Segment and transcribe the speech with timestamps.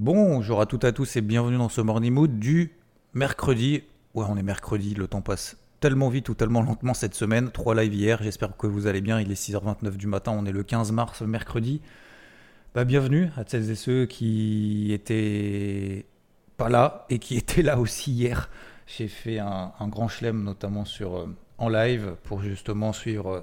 [0.00, 2.70] Bonjour à toutes et à tous et bienvenue dans ce Morning Mood du
[3.14, 3.82] mercredi.
[4.14, 7.50] Ouais, on est mercredi, le temps passe tellement vite ou tellement lentement cette semaine.
[7.50, 9.18] Trois lives hier, j'espère que vous allez bien.
[9.18, 11.80] Il est 6h29 du matin, on est le 15 mars, mercredi.
[12.76, 16.06] Bah, bienvenue à celles et ceux qui étaient
[16.56, 18.50] pas là et qui étaient là aussi hier.
[18.86, 21.26] J'ai fait un, grand chelem notamment sur, euh,
[21.58, 23.40] en live pour justement suivre euh,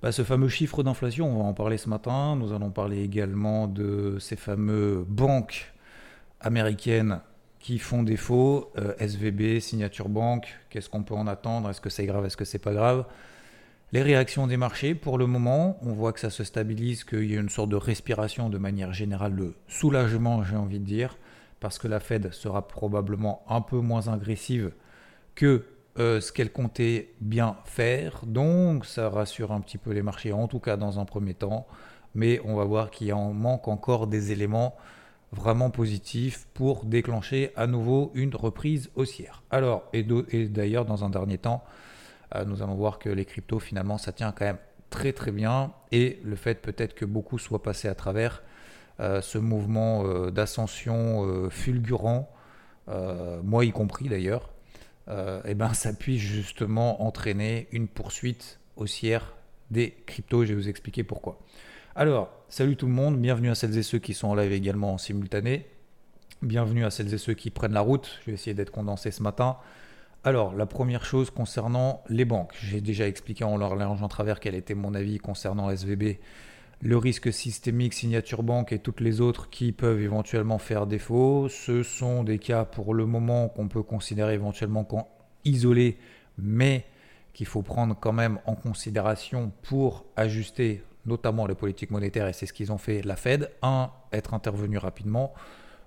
[0.00, 1.28] bah, ce fameux chiffre d'inflation.
[1.28, 2.36] On va en parler ce matin.
[2.36, 5.71] Nous allons parler également de ces fameux banques
[6.42, 7.20] américaines
[7.58, 11.70] qui font défaut, euh, SVB, Signature Bank, qu'est-ce qu'on peut en attendre?
[11.70, 12.26] Est-ce que c'est grave?
[12.26, 13.04] Est-ce que c'est pas grave?
[13.92, 17.36] Les réactions des marchés, pour le moment, on voit que ça se stabilise, qu'il y
[17.36, 21.18] a une sorte de respiration de manière générale, de soulagement, j'ai envie de dire,
[21.60, 24.72] parce que la Fed sera probablement un peu moins agressive
[25.34, 25.66] que
[25.98, 28.22] euh, ce qu'elle comptait bien faire.
[28.26, 31.66] Donc ça rassure un petit peu les marchés, en tout cas dans un premier temps.
[32.14, 34.74] Mais on va voir qu'il en manque encore des éléments
[35.32, 39.42] vraiment positif pour déclencher à nouveau une reprise haussière.
[39.50, 41.64] Alors, et, d'ailleurs, dans un dernier temps,
[42.34, 44.58] euh, nous allons voir que les cryptos, finalement, ça tient quand même
[44.90, 45.72] très très bien.
[45.90, 48.42] Et le fait peut-être que beaucoup soient passés à travers
[49.00, 52.28] euh, ce mouvement euh, d'ascension fulgurant,
[53.42, 54.50] moi y compris d'ailleurs,
[55.08, 55.12] et
[55.46, 59.34] eh ben, ça puisse justement entraîner une poursuite haussière
[59.70, 60.44] des cryptos.
[60.44, 61.38] Je vais vous expliquer pourquoi.
[61.94, 64.94] Alors, salut tout le monde, bienvenue à celles et ceux qui sont en live également
[64.94, 65.66] en simultané.
[66.40, 68.18] Bienvenue à celles et ceux qui prennent la route.
[68.22, 69.58] Je vais essayer d'être condensé ce matin.
[70.24, 72.54] Alors, la première chose concernant les banques.
[72.62, 76.16] J'ai déjà expliqué en leur en travers quel était mon avis concernant SVB,
[76.80, 81.50] le risque systémique, signature banque et toutes les autres qui peuvent éventuellement faire défaut.
[81.50, 84.88] Ce sont des cas pour le moment qu'on peut considérer éventuellement
[85.44, 85.98] isolés,
[86.38, 86.86] mais
[87.34, 92.46] qu'il faut prendre quand même en considération pour ajuster notamment les politiques monétaires, et c'est
[92.46, 93.50] ce qu'ils ont fait, la Fed.
[93.62, 95.32] Un, être intervenu rapidement.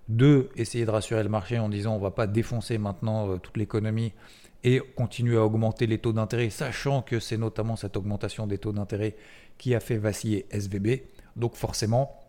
[0.07, 3.37] Deux, essayer de rassurer le marché en disant on ne va pas défoncer maintenant euh,
[3.37, 4.13] toute l'économie
[4.63, 8.71] et continuer à augmenter les taux d'intérêt, sachant que c'est notamment cette augmentation des taux
[8.71, 9.15] d'intérêt
[9.57, 11.01] qui a fait vaciller SVB.
[11.35, 12.19] Donc forcément,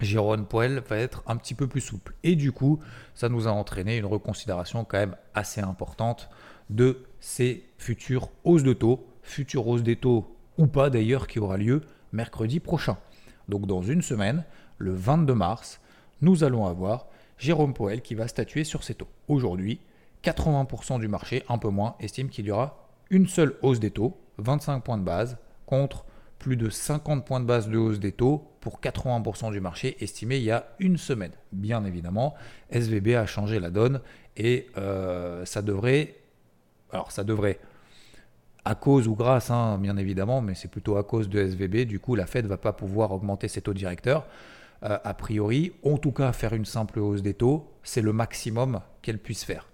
[0.00, 2.14] Jérôme Poel va être un petit peu plus souple.
[2.22, 2.80] Et du coup,
[3.14, 6.30] ça nous a entraîné une reconsidération quand même assez importante
[6.70, 11.56] de ces futures hausses de taux, futures hausses des taux ou pas d'ailleurs qui aura
[11.56, 11.82] lieu
[12.12, 12.96] mercredi prochain.
[13.48, 14.44] Donc dans une semaine,
[14.78, 15.80] le 22 mars,
[16.20, 17.06] nous allons avoir
[17.38, 19.08] Jérôme Poel qui va statuer sur ces taux.
[19.28, 19.80] Aujourd'hui,
[20.24, 24.16] 80% du marché, un peu moins, estime qu'il y aura une seule hausse des taux,
[24.38, 26.04] 25 points de base, contre
[26.38, 30.36] plus de 50 points de base de hausse des taux pour 80% du marché estimé
[30.38, 31.32] il y a une semaine.
[31.52, 32.34] Bien évidemment,
[32.70, 34.00] SVB a changé la donne
[34.36, 36.16] et euh, ça devrait...
[36.92, 37.58] Alors ça devrait
[38.64, 41.86] à cause ou grâce, hein, bien évidemment, mais c'est plutôt à cause de SVB.
[41.86, 44.26] Du coup, la Fed ne va pas pouvoir augmenter ses taux directeurs.
[44.82, 48.80] Euh, a priori, en tout cas, faire une simple hausse des taux, c'est le maximum
[49.02, 49.68] qu'elle puisse faire.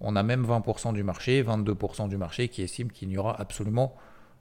[0.00, 3.94] On a même 20% du marché, 22% du marché qui estiment qu'il n'y aura absolument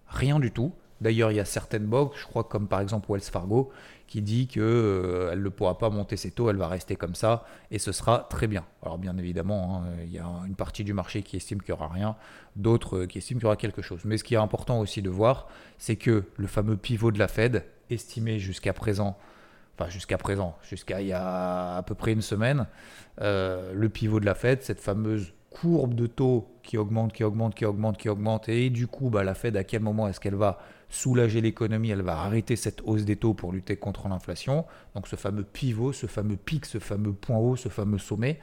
[0.07, 0.73] rien du tout.
[1.01, 3.71] D'ailleurs, il y a certaines banques, je crois comme par exemple Wells Fargo,
[4.11, 7.45] qui dit qu'elle euh, ne pourra pas monter ses taux, elle va rester comme ça,
[7.71, 8.65] et ce sera très bien.
[8.83, 11.79] Alors bien évidemment, hein, il y a une partie du marché qui estime qu'il n'y
[11.79, 12.17] aura rien,
[12.57, 14.01] d'autres euh, qui estiment qu'il y aura quelque chose.
[14.03, 17.29] Mais ce qui est important aussi de voir, c'est que le fameux pivot de la
[17.29, 19.17] Fed, estimé jusqu'à présent,
[19.79, 22.67] enfin jusqu'à présent, jusqu'à il y a à peu près une semaine,
[23.21, 27.55] euh, le pivot de la Fed, cette fameuse courbe de taux qui augmente, qui augmente,
[27.55, 30.35] qui augmente, qui augmente, et du coup, bah, la Fed, à quel moment est-ce qu'elle
[30.35, 30.59] va
[30.91, 34.65] soulager l'économie, elle va arrêter cette hausse des taux pour lutter contre l'inflation.
[34.93, 38.39] Donc ce fameux pivot, ce fameux pic, ce fameux point haut, ce fameux sommet,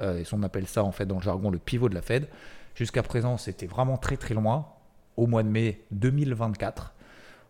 [0.00, 2.28] euh, et on appelle ça en fait dans le jargon le pivot de la Fed.
[2.74, 4.66] Jusqu'à présent, c'était vraiment très très loin,
[5.16, 6.92] au mois de mai 2024.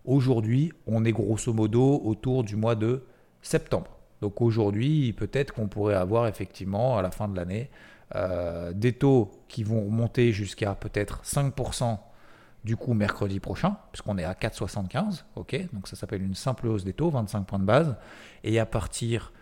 [0.05, 3.05] Aujourd'hui, on est grosso modo autour du mois de
[3.41, 3.97] septembre.
[4.21, 7.71] Donc aujourd'hui, peut-être qu'on pourrait avoir effectivement à la fin de l'année
[8.15, 11.99] euh, des taux qui vont monter jusqu'à peut-être 5%
[12.64, 16.85] du coup mercredi prochain, puisqu'on est à 4,75, ok, donc ça s'appelle une simple hausse
[16.85, 17.97] des taux, 25 points de base,
[18.44, 19.32] et à partir,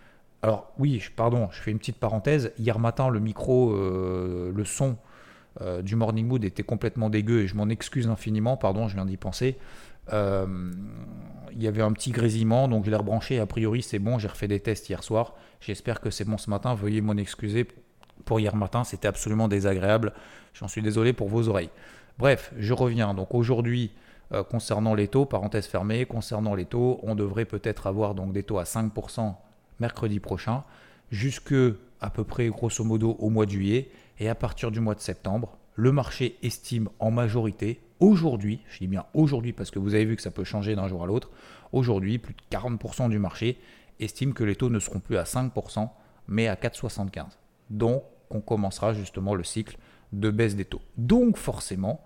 [0.42, 4.96] alors oui, pardon, je fais une petite parenthèse, hier matin le micro, euh, le son
[5.60, 9.06] euh, du Morning Mood était complètement dégueu, et je m'en excuse infiniment, pardon, je viens
[9.06, 9.58] d'y penser,
[10.12, 10.46] Euh,
[11.52, 13.38] il y avait un petit grésillement, donc je l'ai rebranché.
[13.38, 14.18] A priori, c'est bon.
[14.18, 15.34] J'ai refait des tests hier soir.
[15.60, 16.74] J'espère que c'est bon ce matin.
[16.74, 17.66] Veuillez m'en excuser
[18.24, 18.84] pour hier matin.
[18.84, 20.12] C'était absolument désagréable.
[20.54, 21.70] J'en suis désolé pour vos oreilles.
[22.18, 23.14] Bref, je reviens.
[23.14, 23.92] Donc aujourd'hui,
[24.32, 28.42] euh, concernant les taux, parenthèse fermée, concernant les taux, on devrait peut-être avoir donc des
[28.42, 29.34] taux à 5%
[29.80, 30.64] mercredi prochain,
[31.10, 31.54] jusque
[32.00, 33.90] à peu près grosso modo au mois de juillet.
[34.18, 38.86] Et à partir du mois de septembre, le marché estime en majorité, aujourd'hui, je dis
[38.86, 41.30] bien aujourd'hui parce que vous avez vu que ça peut changer d'un jour à l'autre,
[41.72, 43.58] aujourd'hui, plus de 40% du marché
[43.98, 45.88] estime que les taux ne seront plus à 5%,
[46.28, 47.24] mais à 4,75.
[47.70, 49.76] Donc, on commencera justement le cycle
[50.12, 50.82] de baisse des taux.
[50.96, 52.02] Donc, forcément,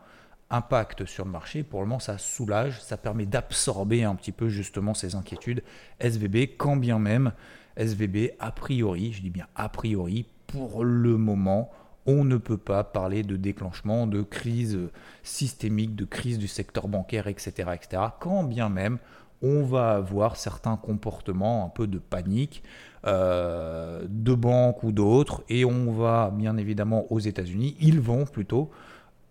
[0.51, 4.49] impact sur le marché, pour le moment, ça soulage, ça permet d'absorber un petit peu
[4.49, 5.63] justement ces inquiétudes
[6.01, 7.33] SVB, quand bien même
[7.77, 11.71] SVB, a priori, je dis bien a priori, pour le moment,
[12.07, 14.79] on ne peut pas parler de déclenchement de crise
[15.23, 18.03] systémique, de crise du secteur bancaire, etc., etc.
[18.21, 18.99] Quand bien même
[19.45, 22.63] on va avoir certains comportements un peu de panique
[23.07, 28.71] euh, de banques ou d'autres, et on va bien évidemment aux États-Unis, ils vont plutôt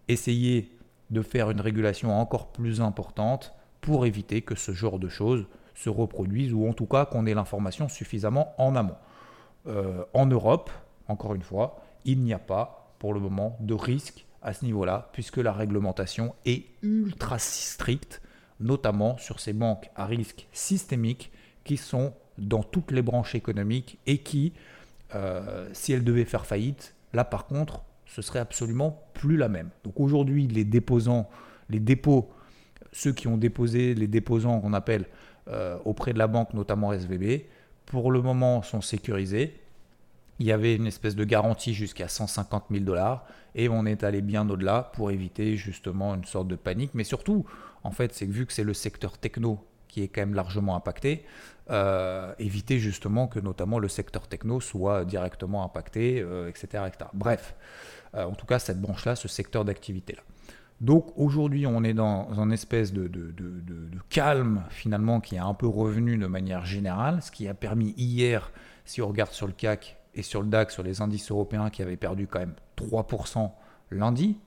[0.07, 0.69] essayer
[1.09, 5.89] de faire une régulation encore plus importante pour éviter que ce genre de choses se
[5.89, 8.97] reproduisent, ou en tout cas qu'on ait l'information suffisamment en amont.
[9.65, 10.69] Euh, en Europe,
[11.07, 15.09] encore une fois, il n'y a pas pour le moment de risque à ce niveau-là,
[15.13, 18.21] puisque la réglementation est ultra stricte,
[18.59, 21.31] notamment sur ces banques à risque systémique
[21.63, 24.53] qui sont dans toutes les branches économiques et qui,
[25.15, 29.69] euh, si elles devaient faire faillite, là par contre, ce serait absolument plus la même.
[29.83, 31.29] Donc aujourd'hui, les déposants,
[31.69, 32.29] les dépôts,
[32.91, 35.05] ceux qui ont déposé, les déposants qu'on appelle
[35.47, 37.45] euh, auprès de la banque, notamment SVB,
[37.85, 39.62] pour le moment sont sécurisés
[40.39, 43.25] il y avait une espèce de garantie jusqu'à 150 000 dollars
[43.55, 46.91] et on est allé bien au-delà pour éviter justement une sorte de panique.
[46.93, 47.45] Mais surtout,
[47.83, 50.75] en fait, c'est que vu que c'est le secteur techno qui est quand même largement
[50.75, 51.23] impacté,
[51.69, 57.55] euh, éviter justement que notamment le secteur techno soit directement impacté, euh, etc., Bref,
[58.15, 60.23] euh, en tout cas, cette branche-là, ce secteur d'activité-là.
[60.81, 63.31] Donc aujourd'hui, on est dans un espèce de, de,
[64.09, 68.51] calme finalement qui est un peu revenu de manière générale, ce qui a permis hier,
[68.85, 71.81] si on regarde sur le CAC, et sur le DAX, sur les indices européens qui
[71.81, 73.51] avaient perdu quand même 3%
[73.91, 74.37] lundi,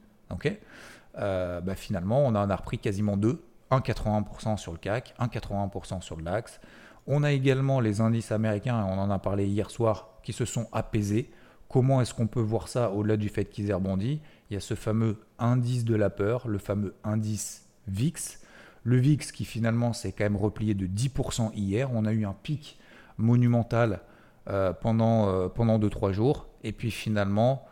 [1.19, 6.17] euh, bah finalement, on en a repris quasiment 2, 1,81% sur le CAC, 1,81% sur
[6.17, 6.61] le DAX.
[7.07, 10.69] On a également les indices américains, on en a parlé hier soir, qui se sont
[10.73, 11.31] apaisés.
[11.69, 14.21] Comment est-ce qu'on peut voir ça au-delà du fait qu'ils aient rebondi?
[14.51, 18.41] Il y a ce fameux indice de la peur, le fameux indice VIX.
[18.85, 21.91] Le VIX qui finalement s'est quand même replié de 10% hier.
[21.93, 22.79] On a eu un pic
[23.19, 24.01] monumental
[24.49, 26.47] euh, pendant 2-3 euh, jours.
[26.63, 27.67] Et puis finalement,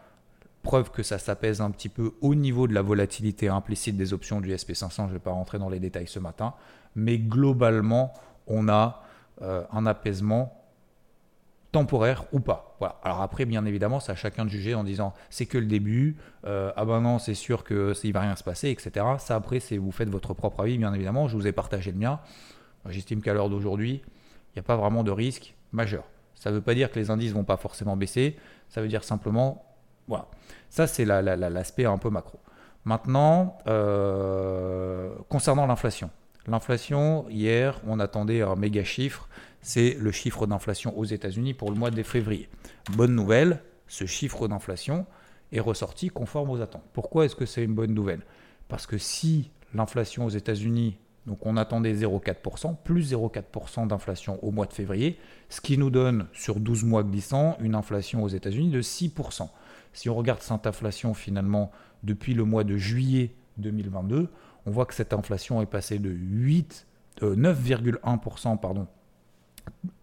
[0.64, 4.40] preuve que ça s'apaise un petit peu au niveau de la volatilité implicite des options
[4.40, 4.96] du SP500.
[4.96, 6.54] Je ne vais pas rentrer dans les détails ce matin.
[6.96, 8.12] Mais globalement,
[8.48, 9.02] on a
[9.42, 10.60] euh, un apaisement
[11.70, 12.76] temporaire ou pas.
[13.02, 16.16] Alors après, bien évidemment, c'est à chacun de juger en disant c'est que le début,
[16.44, 19.06] ah ben non, c'est sûr que il va rien se passer, etc.
[19.18, 21.26] Ça après, c'est vous faites votre propre avis, bien évidemment.
[21.26, 22.20] Je vous ai partagé le mien.
[22.88, 26.04] J'estime qu'à l'heure d'aujourd'hui, il n'y a pas vraiment de risque majeur.
[26.34, 28.36] Ça ne veut pas dire que les indices vont pas forcément baisser.
[28.68, 29.64] Ça veut dire simplement,
[30.08, 30.28] voilà.
[30.68, 32.38] Ça, c'est l'aspect un peu macro.
[32.84, 36.10] Maintenant, euh, concernant l'inflation.
[36.46, 39.28] L'inflation, hier, on attendait un méga chiffre.
[39.62, 42.50] C'est le chiffre d'inflation aux États-Unis pour le mois de février.
[42.92, 45.06] Bonne nouvelle, ce chiffre d'inflation
[45.52, 46.84] est ressorti conforme aux attentes.
[46.92, 48.20] Pourquoi est-ce que c'est une bonne nouvelle?
[48.68, 54.66] Parce que si l'inflation aux États-Unis donc on attendait 0,4%, plus 0,4% d'inflation au mois
[54.66, 58.82] de février, ce qui nous donne sur 12 mois glissants une inflation aux États-Unis de
[58.82, 59.48] 6%.
[59.92, 61.70] Si on regarde cette inflation finalement
[62.02, 64.28] depuis le mois de juillet 2022,
[64.66, 66.86] on voit que cette inflation est passée de 8,
[67.22, 68.84] 9,1%, euh,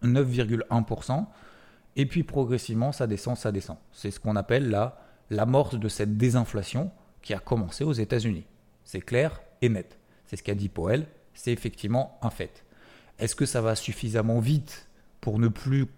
[0.02, 1.26] 9,1%,
[1.94, 3.76] et puis progressivement ça descend, ça descend.
[3.92, 4.98] C'est ce qu'on appelle la
[5.32, 6.90] l'amorce de cette désinflation
[7.22, 8.44] qui a commencé aux États-Unis.
[8.84, 9.98] C'est clair et net.
[10.32, 12.64] C'est ce qu'a dit Powell, c'est effectivement un fait.
[13.18, 14.88] Est-ce que ça va suffisamment vite
[15.20, 15.88] pour ne plus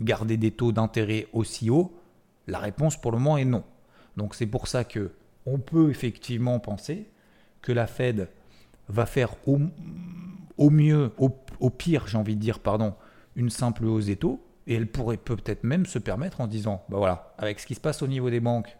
[0.00, 1.92] garder des taux d'intérêt aussi hauts?
[2.46, 3.64] La réponse pour le moment est non.
[4.16, 5.10] Donc c'est pour ça que
[5.44, 7.08] on peut effectivement penser
[7.62, 8.28] que la Fed
[8.88, 12.94] va faire au, mieux, au, pire, j'ai envie de dire, pardon,
[13.34, 16.98] une simple hausse des taux, et elle pourrait peut-être même se permettre en disant, bah
[16.98, 18.76] voilà, avec ce qui se passe au niveau des banques,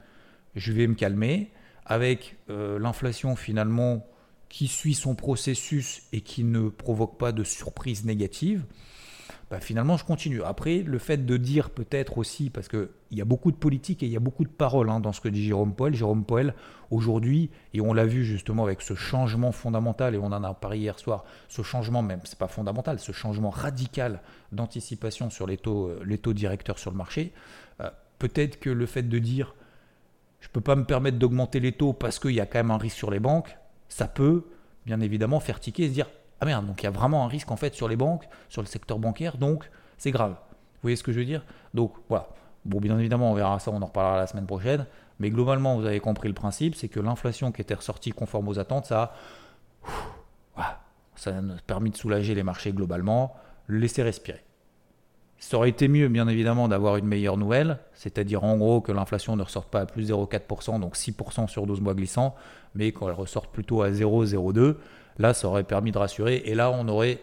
[0.54, 1.50] je vais me calmer,
[1.84, 4.06] avec euh, l'inflation finalement
[4.50, 8.66] qui suit son processus et qui ne provoque pas de surprise négative,
[9.48, 10.42] bah, finalement je continue.
[10.42, 14.06] Après, le fait de dire peut-être aussi, parce qu'il y a beaucoup de politique et
[14.06, 15.94] il y a beaucoup de paroles hein, dans ce que dit Jérôme Poel.
[15.94, 16.54] Jérôme Poel,
[16.90, 20.78] aujourd'hui, et on l'a vu justement avec ce changement fondamental, et on en a parlé
[20.78, 25.88] hier soir, ce changement même, c'est pas fondamental, ce changement radical d'anticipation sur les taux,
[25.88, 27.32] euh, directeurs sur le marché,
[27.80, 27.88] euh,
[28.18, 29.54] peut-être que le fait de dire
[30.40, 32.70] je ne peux pas me permettre d'augmenter les taux parce qu'il y a quand même
[32.70, 33.56] un risque sur les banques,
[33.90, 34.46] ça peut
[34.86, 36.06] bien évidemment faire tiquer et se dire
[36.40, 38.62] ah merde, donc il y a vraiment un risque en fait sur les banques, sur
[38.62, 40.32] le secteur bancaire, donc c'est grave.
[40.32, 41.44] Vous voyez ce que je veux dire?
[41.74, 42.28] Donc voilà.
[42.64, 44.86] Bon, bien évidemment, on verra ça, on en reparlera la semaine prochaine.
[45.18, 48.58] Mais globalement, vous avez compris le principe, c'est que l'inflation qui était ressortie conforme aux
[48.58, 49.14] attentes, ça,
[51.14, 53.34] ça a permis de soulager les marchés globalement,
[53.68, 54.42] laisser respirer.
[55.38, 59.36] Ça aurait été mieux, bien évidemment, d'avoir une meilleure nouvelle, c'est-à-dire en gros que l'inflation
[59.36, 62.34] ne ressorte pas à plus 0,4%, donc 6% sur 12 mois glissants,
[62.74, 64.76] mais qu'elle ressorte plutôt à 0,02%.
[65.18, 66.42] Là, ça aurait permis de rassurer.
[66.46, 67.18] Et là, on aurait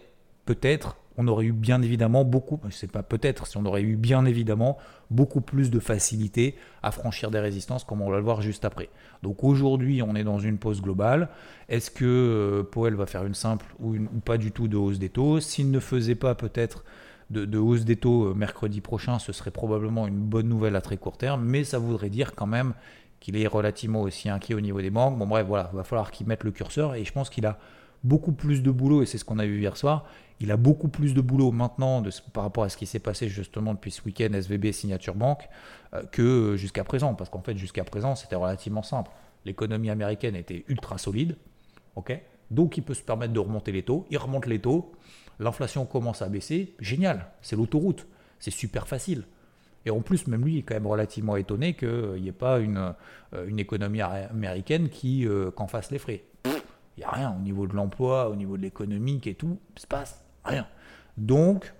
[0.45, 4.25] peut-être, on aurait eu bien évidemment beaucoup, sais pas peut-être, si on aurait eu bien
[4.25, 4.77] évidemment
[5.09, 8.89] beaucoup plus de facilité à franchir des résistances, comme on va le voir juste après.
[9.23, 11.29] Donc aujourd'hui, on est dans une pause globale.
[11.69, 15.09] Est-ce que euh, Powell va faire une simple ou, pas du tout de hausse des
[15.09, 15.39] taux?
[15.39, 16.83] S'il ne faisait pas peut-être
[17.29, 20.97] de, hausse des taux euh, mercredi prochain, ce serait probablement une bonne nouvelle à très
[20.97, 22.73] court terme, mais ça voudrait dire quand même
[23.19, 25.17] qu'il est relativement aussi inquiet au niveau des banques.
[25.17, 27.57] Bon bref, voilà, il va falloir qu'il mette le curseur et je pense qu'il a
[28.03, 30.05] beaucoup plus de boulot, et c'est ce qu'on a vu hier soir,
[30.39, 33.73] il a beaucoup plus de boulot maintenant par rapport à ce qui s'est passé justement
[33.73, 35.49] depuis ce week-end SVB Signature Bank
[35.93, 37.15] euh, que jusqu'à présent.
[37.15, 39.11] Parce qu'en fait, jusqu'à présent, c'était relativement simple.
[39.45, 41.37] L'économie américaine était ultra solide.
[41.95, 42.21] ok?
[42.51, 44.05] Donc, il peut se permettre de remonter les taux.
[44.09, 44.91] Il remonte les taux.
[45.39, 46.75] L'inflation commence à baisser.
[46.79, 47.27] Génial.
[47.41, 48.05] C'est l'autoroute.
[48.39, 49.23] C'est super facile.
[49.87, 52.93] Et en plus, même lui est quand même relativement étonné qu'il n'y ait pas une,
[53.33, 56.25] euh, économie américaine qui euh, qu'en fasse les frais.
[56.43, 59.79] Il n'y a rien au niveau de l'emploi, au niveau de l'économique et tout, il
[59.79, 60.67] se passe rien.
[61.15, 61.73] Donc,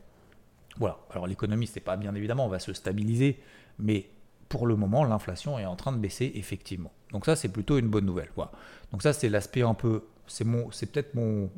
[0.78, 1.00] voilà.
[1.12, 3.42] Alors l'économie, c'est pas bien évidemment, on va se stabiliser,
[3.78, 4.10] mais
[4.50, 6.92] pour le moment, l'inflation est en train de baisser effectivement.
[7.12, 8.30] Donc ça, c'est plutôt une bonne nouvelle.
[8.36, 8.52] Voilà.
[8.92, 11.50] Donc ça, c'est l'aspect un peu, c'est mon, peut-être mon,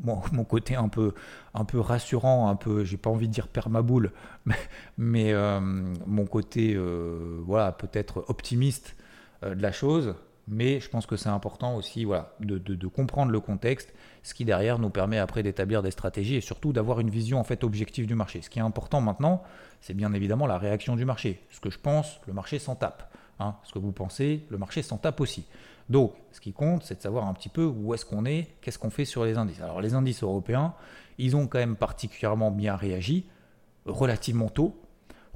[0.48, 1.14] côté un peu,
[1.80, 4.12] rassurant, un peu, j'ai pas envie de dire permaboule,
[4.46, 4.56] mais,
[4.98, 8.96] mais euh, mon côté, euh, voilà, peut-être optimiste
[9.44, 10.16] euh, de la chose
[10.50, 14.80] mais je pense que c'est important aussi voilà, de, comprendre le contexte, ce qui derrière
[14.80, 18.16] nous permet après d'établir des stratégies et surtout d'avoir une vision en fait objective du
[18.16, 18.42] marché.
[18.42, 19.44] Ce qui est important maintenant,
[19.80, 21.42] c'est bien évidemment la réaction du marché.
[21.52, 23.14] Ce que je pense, le marché s'en tape.
[23.40, 23.56] Hein.
[23.64, 25.46] Ce que vous pensez, le marché s'en tape aussi.
[25.88, 28.80] Donc, ce qui compte, c'est de savoir un petit peu où est-ce qu'on est, qu'est-ce
[28.80, 29.62] qu'on fait sur les indices.
[29.62, 30.74] Alors, les indices européens,
[31.20, 33.26] ils ont quand même particulièrement bien réagi,
[33.86, 34.76] relativement tôt.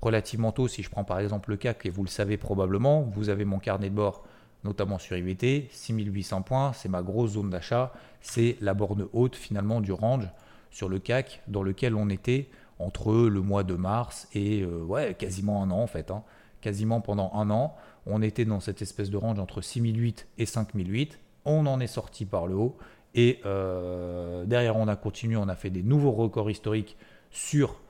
[0.01, 3.29] Relativement tôt, si je prends par exemple le CAC, et vous le savez probablement, vous
[3.29, 4.24] avez mon carnet de bord
[4.63, 5.67] notamment sur IVT.
[5.72, 7.93] 6800 points, c'est ma grosse zone d'achat.
[8.22, 10.29] C'est la borne haute finalement du range
[10.72, 15.13] sur le CAC dans lequel on était entre le mois de mars et euh, ouais,
[15.13, 16.12] quasiment un an en fait.
[16.12, 16.24] Hein.
[16.62, 21.20] Quasiment pendant un an, on était dans cette espèce de range entre 6008 et 5008.
[21.46, 22.77] On en est sorti par le haut
[23.15, 26.98] et euh, derrière on a continué, on a fait des nouveaux records historiques
[27.32, 27.82] sur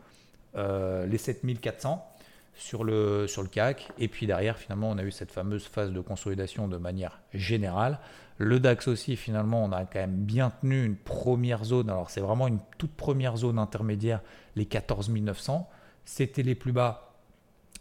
[0.56, 2.06] euh, les 7400
[2.56, 3.92] sur le, sur le CAC.
[3.98, 8.00] Et puis derrière, finalement, on a eu cette fameuse phase de consolidation de manière générale.
[8.38, 11.90] Le DAX aussi, finalement, on a quand même bien tenu une première zone.
[11.90, 14.22] Alors, c'est vraiment une toute première zone intermédiaire,
[14.56, 15.70] les 14 900.
[16.06, 17.14] C'était les plus bas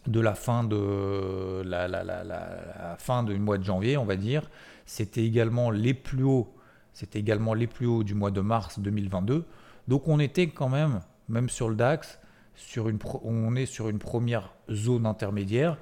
[0.07, 4.17] de la fin de la, la, la, la fin du mois de janvier, on va
[4.17, 4.51] dire.
[4.85, 6.55] C'était également les plus hauts.
[6.93, 9.47] C'était également les plus hauts du mois de mars 2022.
[9.89, 12.19] Donc, on était quand même, même sur le DAX,
[12.55, 15.77] sur une on est sur une première zone intermédiaire.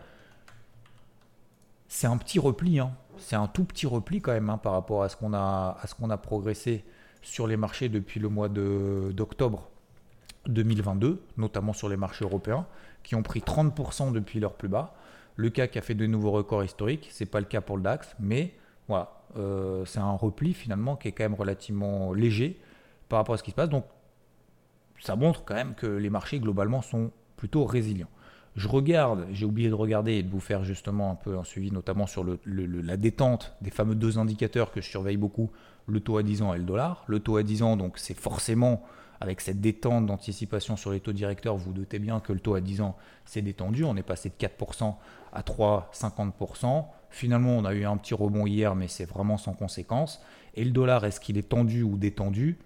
[1.88, 2.92] C'est un petit repli, hein.
[3.18, 6.16] c'est un tout petit repli quand même hein, par rapport à ce qu'on a, a
[6.16, 6.85] progressé
[7.23, 9.68] sur les marchés depuis le mois d'octobre
[10.47, 12.66] 2022, notamment sur les marchés européens,
[13.02, 14.94] qui ont pris 30% depuis leur plus bas.
[15.37, 18.14] Le CAC a fait de nouveaux records historiques, c'est pas le cas pour le DAX,
[18.18, 18.54] mais
[18.88, 22.61] voilà, euh, c'est un repli finalement qui est quand même relativement léger
[23.09, 23.68] par rapport à ce qui se passe.
[23.68, 23.85] Donc
[25.00, 28.11] ça montre quand même que les marchés globalement sont plutôt résilients.
[28.61, 31.73] Je regarde, j'ai oublié de regarder et de vous faire justement un peu un suivi,
[31.73, 35.50] notamment sur la détente des fameux deux indicateurs que je surveille beaucoup,
[35.87, 37.02] le taux à 10 ans et le dollar.
[37.07, 38.83] Le taux à 10 ans, donc c'est forcément
[39.19, 42.55] avec cette détente d'anticipation sur les taux directeurs, vous, vous doutez bien que le taux
[42.55, 43.83] à 10 ans s'est détendu.
[43.83, 44.95] On est passé de 4%
[45.33, 46.85] à 3,50%.
[47.09, 50.21] Finalement, on a eu un petit rebond hier, mais c'est vraiment sans conséquence.
[50.55, 52.59] Et le dollar, est-ce qu'il est tendu ou détendu?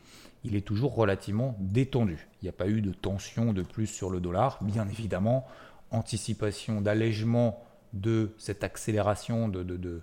[0.43, 2.29] Il est toujours relativement détendu.
[2.43, 4.59] Il n'y a pas eu de tension de plus sur le dollar.
[4.61, 5.47] Bien évidemment,
[5.95, 10.03] anticipation d'allègement de cette accélération, de,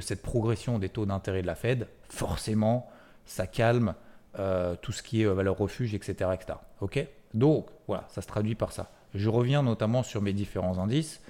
[0.00, 2.90] cette progression des taux d'intérêt de la Fed, forcément,
[3.24, 3.94] ça calme
[4.38, 6.30] euh, tout ce qui est euh, valeur refuge, etc.
[6.34, 6.58] etc.
[6.80, 7.06] ok?
[7.34, 8.90] Donc voilà, ça se traduit par ça.
[9.14, 11.20] Je reviens notamment sur mes différents indices.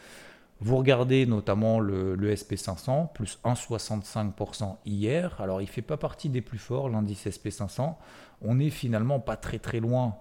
[0.62, 5.40] Vous regardez notamment le, SP500, plus 1,65% hier.
[5.40, 7.94] Alors il ne fait pas partie des plus forts, l'indice SP500.
[8.42, 10.16] On n'est finalement pas très très loin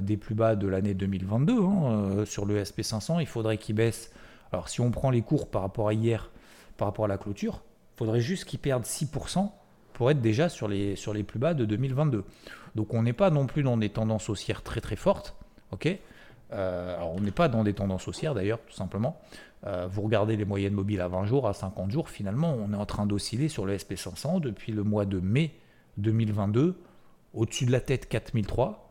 [0.00, 3.20] des plus bas de l'année 2022 hein, euh, sur le SP500.
[3.20, 4.12] Il faudrait qu'il baisse.
[4.52, 6.30] Alors si on prend les cours par rapport à hier,
[6.76, 7.62] par rapport à la clôture,
[7.94, 9.50] il faudrait juste qu'il perde 6%
[9.94, 10.96] pour être déjà sur les,
[11.26, 12.24] plus bas de 2022.
[12.74, 15.36] Donc on n'est pas non plus dans des tendances haussières très très fortes.
[16.52, 19.20] euh, alors on n'est pas dans des tendances haussières d'ailleurs, tout simplement.
[19.66, 22.76] Euh, vous regardez les moyennes mobiles à 20 jours, à 50 jours, finalement, on est
[22.76, 25.54] en train d'osciller sur le SP500 depuis le mois de mai
[25.98, 26.76] 2022,
[27.34, 28.89] au-dessus de la tête 4003,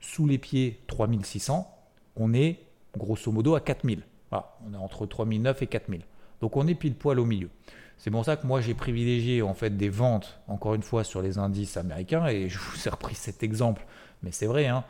[0.00, 1.68] sous les pieds 3600,
[2.16, 2.60] on est
[2.96, 4.02] grosso modo à 4000.
[4.32, 6.02] on est entre 3009 et 4000.
[6.40, 7.50] Donc on est pile poil au milieu.
[7.98, 11.20] C'est pour ça que moi j'ai privilégié en fait des ventes, encore une fois, sur
[11.20, 13.84] les indices américains, et je vous ai repris cet exemple,
[14.22, 14.84] mais c'est vrai, hein,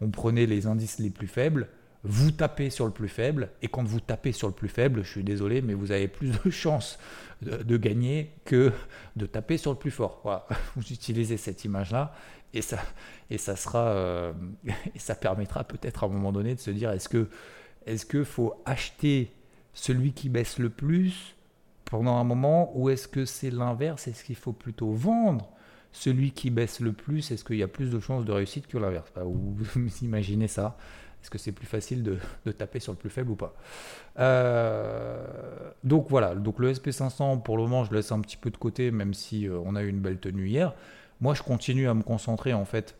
[0.00, 1.68] on prenait les indices les plus faibles,
[2.04, 5.10] vous tapez sur le plus faible, et quand vous tapez sur le plus faible, je
[5.10, 6.98] suis désolé, mais vous avez plus de chances
[7.42, 8.72] de, gagner que
[9.16, 10.22] de taper sur le plus fort.
[10.76, 12.14] Vous utilisez cette image-là,
[12.54, 12.78] et ça,
[13.30, 14.32] et ça sera, euh,
[14.96, 17.28] ça permettra peut-être à un moment donné de se dire est-ce que,
[17.86, 19.30] est-ce que faut acheter
[19.74, 21.34] celui qui baisse le plus
[21.84, 24.08] pendant un moment, ou est-ce que c'est l'inverse?
[24.08, 25.50] Est-ce qu'il faut plutôt vendre
[25.92, 27.30] celui qui baisse le plus?
[27.30, 29.12] Est-ce qu'il y a plus de chances de réussite que l'inverse?
[29.16, 29.56] Vous
[30.02, 30.76] imaginez ça.
[31.20, 32.18] Est-ce que c'est plus facile de,
[32.52, 33.54] taper sur le plus faible ou pas?
[34.18, 35.24] Euh,
[35.82, 38.90] Donc voilà, donc le SP500, pour le moment, je laisse un petit peu de côté,
[38.90, 40.74] même si euh, on a eu une belle tenue hier.
[41.20, 42.96] Moi, je continue à me concentrer en fait.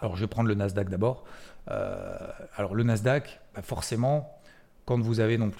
[0.00, 1.24] Alors, je vais prendre le Nasdaq d'abord.
[1.70, 2.16] Euh,
[2.56, 4.38] alors, le Nasdaq, bah, forcément,
[4.84, 5.52] quand vous avez non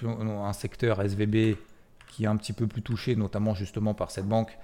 [0.45, 1.57] un secteur SVB
[2.09, 4.57] qui est un petit peu plus touché, notamment justement par cette banque,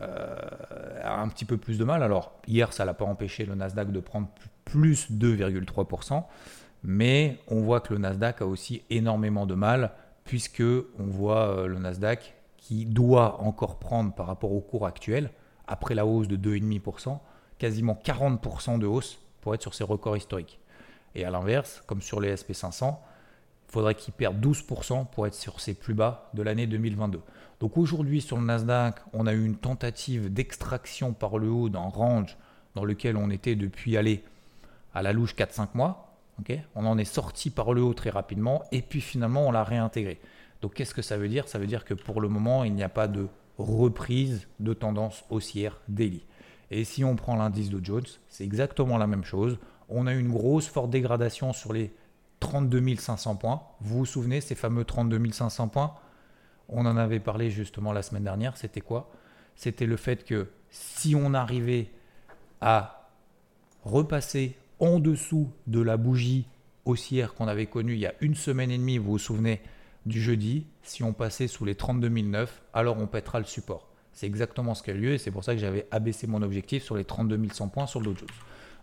[0.00, 2.02] a un petit peu plus de mal.
[2.02, 4.28] Alors, hier, ça l'a pas empêché le Nasdaq de prendre
[4.64, 6.24] plus 2,3%
[6.84, 9.92] mais on voit que le Nasdaq a aussi énormément de mal,
[10.24, 15.30] puisque on voit euh, le Nasdaq qui doit encore prendre par rapport au cours actuel,
[15.66, 17.18] après la hausse de 2,5%,
[17.58, 20.58] quasiment 40% de hausse pour être sur ses records historiques.
[21.14, 22.96] Et à l'inverse, comme sur les SP500,
[23.68, 27.20] il faudrait qu'il perde 12% pour être sur ses plus bas de l'année 2022.
[27.60, 31.88] Donc aujourd'hui sur le Nasdaq, on a eu une tentative d'extraction par le haut d'un
[31.88, 32.36] range
[32.74, 34.24] dans lequel on était depuis aller
[34.94, 36.14] à la louche 4-5 mois
[36.74, 40.20] on en est sorti par le haut très rapidement et puis finalement on l'a réintégré.
[40.62, 41.48] Donc qu'est-ce que ça veut dire?
[41.48, 45.24] Ça veut dire que pour le moment il n'y a pas de reprise de tendance
[45.30, 46.24] haussière daily.
[46.70, 49.58] Et si on prend l'indice de Jones, c'est exactement la même chose.
[49.88, 51.92] On a une grosse forte dégradation sur les
[52.40, 53.62] 32 500 points.
[53.80, 55.94] Vous vous souvenez ces fameux 32 500 points?
[56.68, 58.56] On en avait parlé justement la semaine dernière.
[58.56, 59.10] C'était quoi?
[59.56, 61.90] C'était le fait que si on arrivait
[62.60, 63.10] à
[63.84, 66.46] repasser en dessous de la bougie
[66.84, 69.60] haussière qu'on avait connue il y a une semaine et demie, vous vous souvenez,
[70.06, 73.88] du jeudi, si on passait sous les 32 009, alors on pètera le support.
[74.12, 76.84] C'est exactement ce qui a lieu et c'est pour ça que j'avais abaissé mon objectif
[76.84, 78.28] sur les 32 100 points sur le Dow Jones.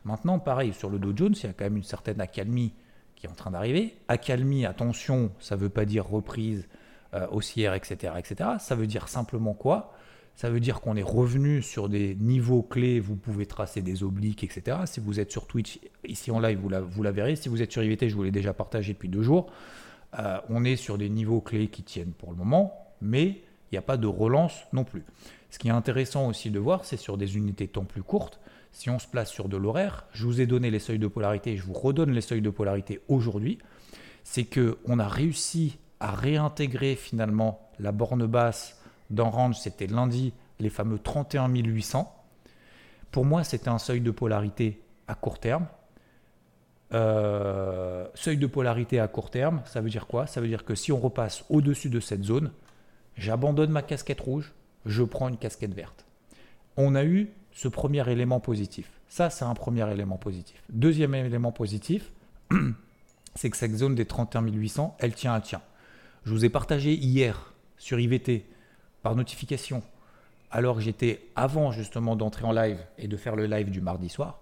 [0.03, 2.73] Maintenant, pareil, sur le Dow Jones, il y a quand même une certaine accalmie
[3.15, 3.95] qui est en train d'arriver.
[4.07, 6.67] Accalmie, attention, ça ne veut pas dire reprise
[7.13, 8.51] euh, haussière, etc., etc.
[8.60, 9.93] Ça veut dire simplement quoi?
[10.36, 14.43] Ça veut dire qu'on est revenu sur des niveaux clés, vous pouvez tracer des obliques,
[14.43, 14.77] etc.
[14.86, 17.36] Si vous êtes sur Twitch, ici en live, vous la, vous la verrez.
[17.36, 19.51] Si vous êtes sur IVT, je vous l'ai déjà partagé depuis deux jours.
[20.19, 23.78] Euh, on est sur des niveaux clés qui tiennent pour le moment, mais il n'y
[23.78, 25.06] a pas de relance non plus.
[25.50, 28.39] Ce qui est intéressant aussi de voir, c'est sur des unités temps plus courtes.
[28.71, 31.58] Si on se place sur de l'horaire, je vous ai donné les seuils de polarité,
[31.58, 33.60] je vous redonne les seuils de polarité aujourd'hui.
[34.24, 40.34] C'est que on a réussi à réintégrer finalement la borne basse dans range, c'était lundi,
[40.60, 42.13] les fameux 31 800.
[43.12, 45.67] Pour moi, c'était un seuil de polarité à court terme.
[46.93, 50.27] Euh, seuil de polarité à court terme, ça veut dire quoi?
[50.27, 52.51] Ça veut dire que si on repasse au-dessus de cette zone,
[53.15, 54.54] j'abandonne ma casquette rouge,
[54.86, 56.06] je prends une casquette verte.
[56.75, 58.89] On a eu ce premier élément positif.
[59.08, 60.62] Ça, c'est un premier élément positif.
[60.69, 62.12] Deuxième élément positif,
[63.36, 65.62] c'est que cette zone des 31 800, elle tient à tient.
[66.25, 68.45] Je vous ai partagé hier sur IVT
[69.01, 69.82] par notification,
[70.51, 74.10] alors que j'étais avant justement d'entrer en live et de faire le live du mardi
[74.10, 74.40] soir,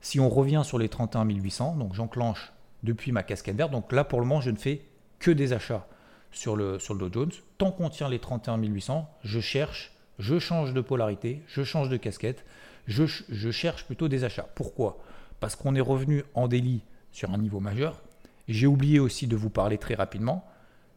[0.00, 4.04] si on revient sur les 31 800, donc j'enclenche depuis ma casquette verte, donc là
[4.04, 4.82] pour le moment je ne fais
[5.18, 5.86] que des achats
[6.32, 7.32] sur le, sur Dow Jones.
[7.58, 11.96] Tant qu'on tient les 31 800, je cherche, je change de polarité, je change de
[11.96, 12.44] casquette,
[12.86, 14.48] je, je cherche plutôt des achats.
[14.54, 14.98] Pourquoi?
[15.38, 16.82] Parce qu'on est revenu en délit
[17.12, 18.00] sur un niveau majeur.
[18.48, 20.44] J'ai oublié aussi de vous parler très rapidement.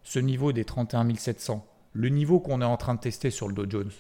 [0.03, 3.53] Ce niveau des 31 700, le niveau qu'on est en train de tester sur le
[3.53, 3.91] Dow Jones,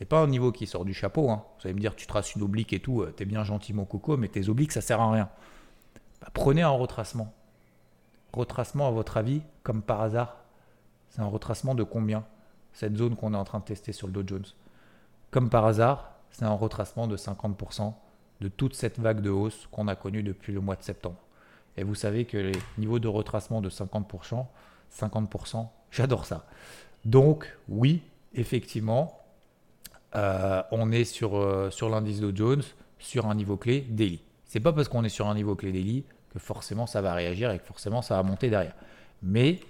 [0.00, 1.28] c'est pas un niveau qui sort du chapeau.
[1.28, 1.44] Hein.
[1.58, 3.84] Vous allez me dire, tu traces une oblique et tout, euh, t'es bien gentil mon
[3.84, 5.28] coco, mais tes obliques, ça sert à rien.
[6.22, 7.34] bah, prenez un retracement.
[8.32, 10.38] Retracement, à votre avis, comme par hasard,
[11.10, 12.24] c'est un retracement de combien
[12.72, 14.46] Cette zone qu'on est en train de tester sur le Dow Jones?
[15.30, 17.92] Comme par hasard, c'est un retracement de 50%
[18.40, 21.18] de toute cette vague de hausse qu'on a connue depuis le mois de septembre.
[21.76, 24.46] Et vous savez que les niveaux de retracement de 50%,
[24.98, 26.46] 50%, j'adore ça.
[27.04, 28.00] Donc oui,
[28.32, 29.19] effectivement,
[30.14, 32.62] euh, on est sur, euh, sur l'indice Dow Jones
[32.98, 34.22] sur un niveau clé daily.
[34.44, 37.50] C'est pas parce qu'on est sur un niveau clé daily que forcément ça va réagir
[37.50, 38.74] et que forcément ça va monter derrière.
[39.22, 39.60] Mais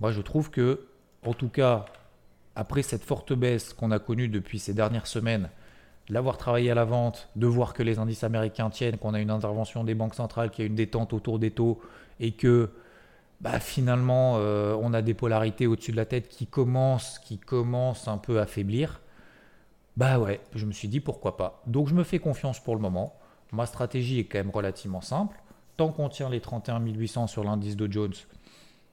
[0.00, 0.86] moi je trouve que,
[1.24, 1.86] en tout cas,
[2.54, 5.50] après cette forte baisse qu'on a connue depuis ces dernières semaines,
[6.08, 9.30] l'avoir travaillé à la vente, de voir que les indices américains tiennent, qu'on a une
[9.30, 11.80] intervention des banques centrales, qu'il y a une détente autour des taux
[12.20, 12.70] et que
[13.40, 18.08] bah, finalement euh, on a des polarités au-dessus de la tête qui commencent, qui commencent
[18.08, 19.00] un peu à faiblir.
[19.96, 21.62] Bah ouais, je me suis dit pourquoi pas.
[21.66, 23.14] Donc je me fais confiance pour le moment.
[23.52, 25.40] Ma stratégie est quand même relativement simple.
[25.76, 28.14] Tant qu'on tient les 31 800 sur l'indice de Jones,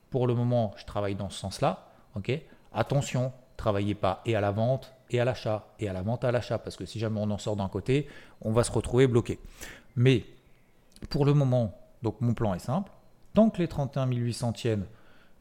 [0.09, 1.87] pour le moment, je travaille dans ce sens-là.
[2.15, 2.31] Ok?
[2.73, 6.31] Attention, travaillez pas et à la vente et à l'achat et à la vente à
[6.31, 8.07] l'achat parce que si jamais on en sort d'un côté,
[8.41, 9.39] on va se retrouver bloqué.
[9.95, 10.25] Mais
[11.09, 12.91] pour le moment, donc mon plan est simple.
[13.33, 14.85] Tant que les 31 800 tiennent,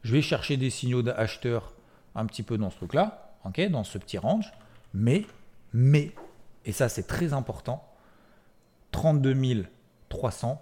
[0.03, 1.73] je vais chercher des signaux d'acheteurs
[2.15, 4.51] un petit peu dans ce truc-là, ok, dans ce petit range.
[4.93, 5.25] Mais,
[5.73, 6.11] mais,
[6.65, 7.87] et ça c'est très important,
[8.91, 9.65] 32
[10.09, 10.61] 300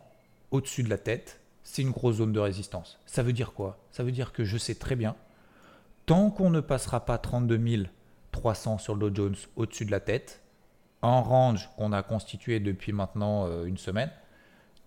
[0.52, 3.00] au-dessus de la tête, c'est une grosse zone de résistance.
[3.06, 3.78] Ça veut dire quoi?
[3.92, 5.16] Ça veut dire que je sais très bien,
[6.06, 7.86] tant qu'on ne passera pas 32
[8.32, 10.42] 300 sur le Dow Jones au-dessus de la tête,
[11.02, 14.12] un range qu'on a constitué depuis maintenant euh, une semaine,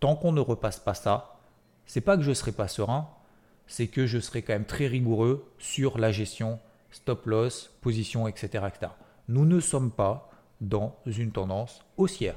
[0.01, 1.37] tant qu'on ne repasse pas ça,
[1.87, 3.09] c'est pas que je serai pas serein,
[3.67, 6.59] c'est que je serai quand même très rigoureux sur la gestion,
[6.91, 8.65] stop loss, position, etc.
[9.29, 12.37] Nous ne sommes pas dans une tendance haussière.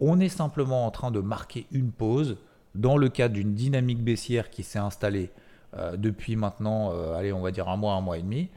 [0.00, 2.36] On est simplement en train de marquer une pause
[2.74, 5.30] dans le cadre d'une dynamique baissière qui s'est installée
[5.76, 8.48] euh, depuis maintenant, euh, allez, on va dire un mois, un mois et demi.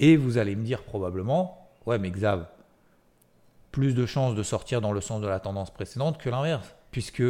[0.00, 2.46] Et vous allez me dire probablement, ouais, mais Xav,
[3.70, 6.74] plus de chances de sortir dans le sens de la tendance précédente que l'inverse.
[6.90, 7.22] Puisque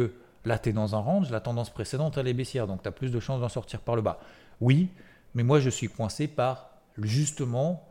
[0.45, 2.67] là, tu es dans un range, la tendance précédente, elle est baissière.
[2.67, 4.19] Donc, tu as plus de chances d'en sortir par le bas.
[4.59, 4.89] Oui,
[5.35, 7.87] mais moi, je suis coincé par justement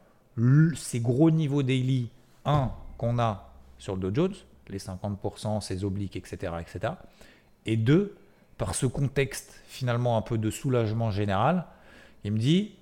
[0.74, 2.08] ces gros niveaux daily,
[2.44, 4.34] un, qu'on a sur le Dow Jones,
[4.68, 6.94] les 50%, ses obliques, etc., etc.
[7.66, 8.16] Et deux,
[8.58, 11.66] par ce contexte finalement un peu de soulagement général,
[12.24, 12.72] il me dit,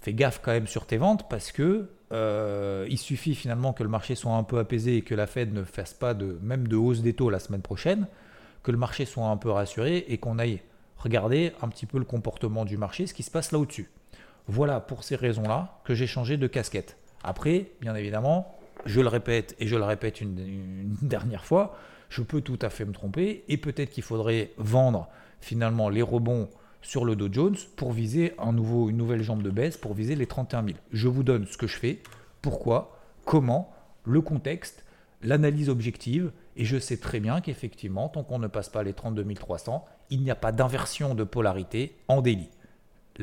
[0.00, 3.88] fais gaffe quand même sur tes ventes parce que euh, il suffit finalement que le
[3.88, 6.76] marché soit un peu apaisé et que la Fed ne fasse pas de même de
[6.76, 8.06] hausse des taux la semaine prochaine,
[8.62, 10.60] que le marché soit un peu rassuré et qu'on aille
[10.98, 13.90] regarder un petit peu le comportement du marché, ce qui se passe là au-dessus.
[14.48, 16.96] Voilà pour ces raisons-là que j'ai changé de casquette.
[17.24, 21.76] Après, bien évidemment, je le répète et je le répète une, dernière fois,
[22.08, 25.08] je peux tout à fait me tromper et peut-être qu'il faudrait vendre
[25.40, 26.48] finalement les rebonds
[26.82, 30.14] sur le Dow Jones pour viser un nouveau, une nouvelle jambe de baisse, pour viser
[30.14, 30.78] les 31 000.
[30.92, 32.00] Je vous donne ce que je fais,
[32.42, 34.84] pourquoi, comment, le contexte,
[35.22, 39.34] l'analyse objective, et je sais très bien qu'effectivement, tant qu'on ne passe pas les 32
[39.34, 42.50] 300, il n'y a pas d'inversion de polarité en délit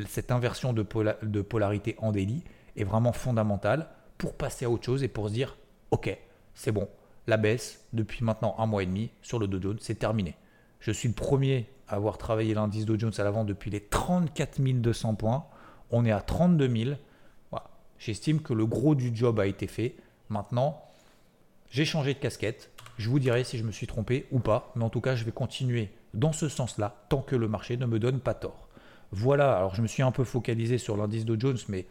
[0.08, 2.43] cette inversion de, polarité en délit
[2.75, 5.58] est vraiment fondamentale pour passer à autre chose et pour se dire
[5.91, 6.17] ok,
[6.53, 6.88] c'est bon,
[7.27, 10.36] la baisse depuis maintenant un mois et demi sur le Dow Jones, c'est terminé.
[10.79, 14.60] Je suis le premier à avoir travaillé l'indice Dow Jones à l'avant depuis les 34
[14.60, 15.45] 200 points.
[15.91, 16.95] On est à 32 000.
[17.51, 17.69] Voilà.
[17.99, 19.95] J'estime que le gros du job a été fait.
[20.29, 20.84] Maintenant,
[21.69, 22.71] j'ai changé de casquette.
[22.97, 24.71] Je vous dirai si je me suis trompé ou pas.
[24.75, 27.86] Mais en tout cas, je vais continuer dans ce sens-là tant que le marché ne
[27.86, 28.62] me donne pas tort.
[29.15, 31.86] Voilà, alors je me suis un peu focalisé sur l'indice Dow Jones, mais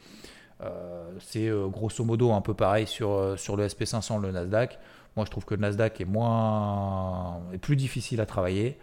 [0.61, 4.81] euh, c'est euh, grosso modo un peu pareil sur, euh, le SP500, le Nasdaq.
[5.15, 8.77] Moi, je trouve que le Nasdaq est moins, est plus difficile à travailler.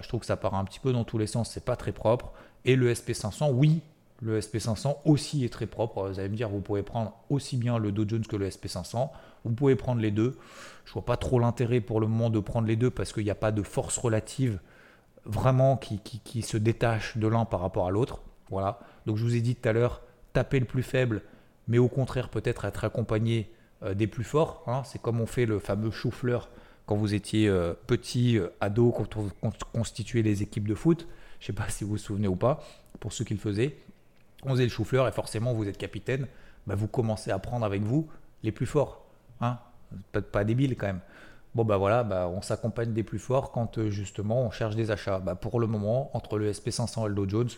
[0.00, 1.90] je trouve que ça part un petit peu dans tous les sens, c'est pas très
[1.90, 2.32] propre.
[2.64, 3.80] Et le SP500, oui,
[4.22, 6.10] le SP500 aussi est très propre.
[6.10, 9.08] Vous allez me dire, vous pouvez prendre aussi bien le Dow Jones que le SP500.
[9.44, 10.38] Vous pouvez prendre les deux.
[10.84, 13.30] Je vois pas trop l'intérêt pour le moment de prendre les deux parce qu'il n'y
[13.30, 14.60] a pas de force relative
[15.30, 18.20] vraiment qui, se détache de l'un par rapport à l'autre.
[18.50, 18.80] Voilà.
[19.06, 21.22] Donc je vous ai dit tout à l'heure, taper le plus faible,
[21.68, 23.50] mais au contraire peut-être être accompagné
[23.82, 24.64] euh, des plus forts.
[24.66, 24.82] Hein.
[24.84, 26.50] C'est comme on fait le fameux chou-fleur
[26.86, 31.06] quand vous étiez euh, petit, euh, ado, quand on constituait les équipes de foot.
[31.38, 32.62] Je ne sais pas si vous vous souvenez ou pas,
[32.98, 33.76] pour ceux qui le faisaient.
[34.42, 36.26] On faisait le chou-fleur et forcément vous êtes capitaine,
[36.66, 38.08] bah, vous commencez à prendre avec vous
[38.42, 39.04] les plus forts.
[39.40, 39.58] Hein.
[40.12, 41.00] Pas, pas débile quand même.
[41.54, 44.90] Bon bah voilà, bah, on s'accompagne des plus forts quand euh, justement on cherche des
[44.90, 45.18] achats.
[45.18, 47.50] Bah, pour le moment, entre le SP500 et le Dow Jones,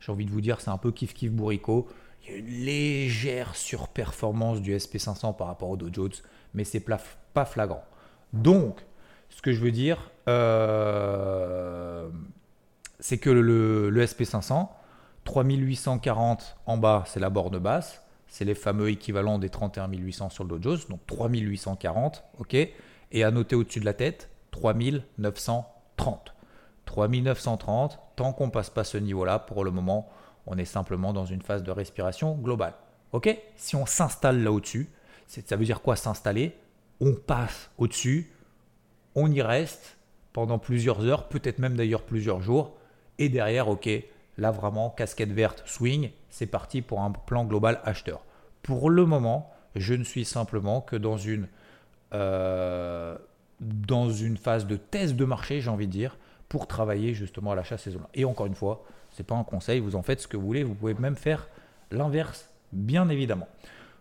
[0.00, 1.88] j'ai envie de vous dire c'est un peu kiff kiff bourrico.
[2.24, 6.12] Il y a une légère surperformance du SP500 par rapport au Dow Jones,
[6.54, 6.84] mais c'est
[7.34, 7.84] pas flagrant.
[8.32, 8.80] Donc,
[9.28, 12.08] ce que je veux dire, euh,
[13.00, 14.68] c'est que le, le SP500,
[15.24, 18.02] 3840 en bas, c'est la borne basse.
[18.28, 20.80] C'est les fameux équivalents des 31 800 sur le Dow Jones.
[20.88, 22.56] Donc 3840, ok.
[23.12, 26.34] Et à noter au-dessus de la tête, 3930.
[26.84, 30.08] 3930, tant qu'on passe pas ce niveau-là, pour le moment,
[30.46, 32.74] on est simplement dans une phase de respiration globale.
[33.12, 33.38] Ok?
[33.56, 34.90] Si on s'installe là au-dessus,
[35.26, 36.56] ça veut dire quoi s'installer?
[37.00, 38.32] On passe au-dessus,
[39.14, 39.98] on y reste
[40.32, 42.76] pendant plusieurs heures, peut-être même d'ailleurs plusieurs jours,
[43.18, 43.88] et derrière, ok,
[44.38, 48.24] là vraiment, casquette verte, swing, c'est parti pour un plan global acheteur.
[48.62, 51.48] Pour le moment, je ne suis simplement que dans une,
[52.12, 53.16] euh,
[53.60, 56.16] dans une phase de test de marché, j'ai envie de dire,
[56.48, 58.06] pour travailler justement à l'achat saisonnier.
[58.14, 60.46] Et encore une fois, ce n'est pas un conseil, vous en faites ce que vous
[60.46, 61.48] voulez, vous pouvez même faire
[61.90, 63.48] l'inverse, bien évidemment.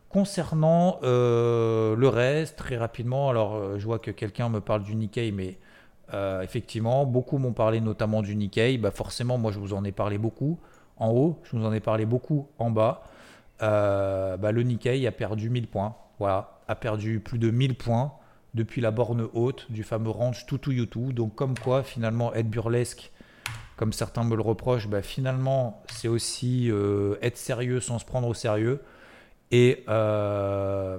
[0.10, 4.96] Concernant euh, le reste, très rapidement, alors euh, je vois que quelqu'un me parle du
[4.96, 5.58] Nikkei, mais
[6.44, 8.78] effectivement, beaucoup m'ont parlé notamment du Nikkei.
[8.78, 10.60] Bah forcément, moi je vous en ai parlé beaucoup
[10.98, 13.04] en haut, je vous en ai parlé beaucoup en bas.
[13.62, 18.14] Bah, le Nikkei a perdu 1000 points, voilà, a perdu plus de 1000 points
[18.54, 21.14] depuis la borne haute du fameux range Tutu Yutu.
[21.14, 23.12] Donc comme quoi finalement être burlesque,
[23.76, 28.28] comme certains me le reprochent, bah, finalement c'est aussi euh, être sérieux sans se prendre
[28.28, 28.82] au sérieux.
[29.52, 30.98] Et, euh,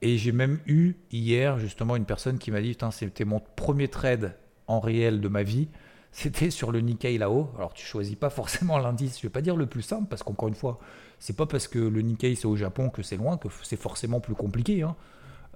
[0.00, 4.34] et j'ai même eu hier justement une personne qui m'a dit, c'était mon premier trade
[4.68, 5.68] en réel de ma vie.
[6.12, 7.50] C'était sur le Nikkei là-haut.
[7.56, 10.48] Alors tu choisis pas forcément l'indice, je vais pas dire le plus simple, parce qu'encore
[10.48, 10.78] une fois,
[11.18, 14.20] c'est pas parce que le Nikkei c'est au Japon que c'est loin, que c'est forcément
[14.20, 14.82] plus compliqué.
[14.82, 14.94] Hein.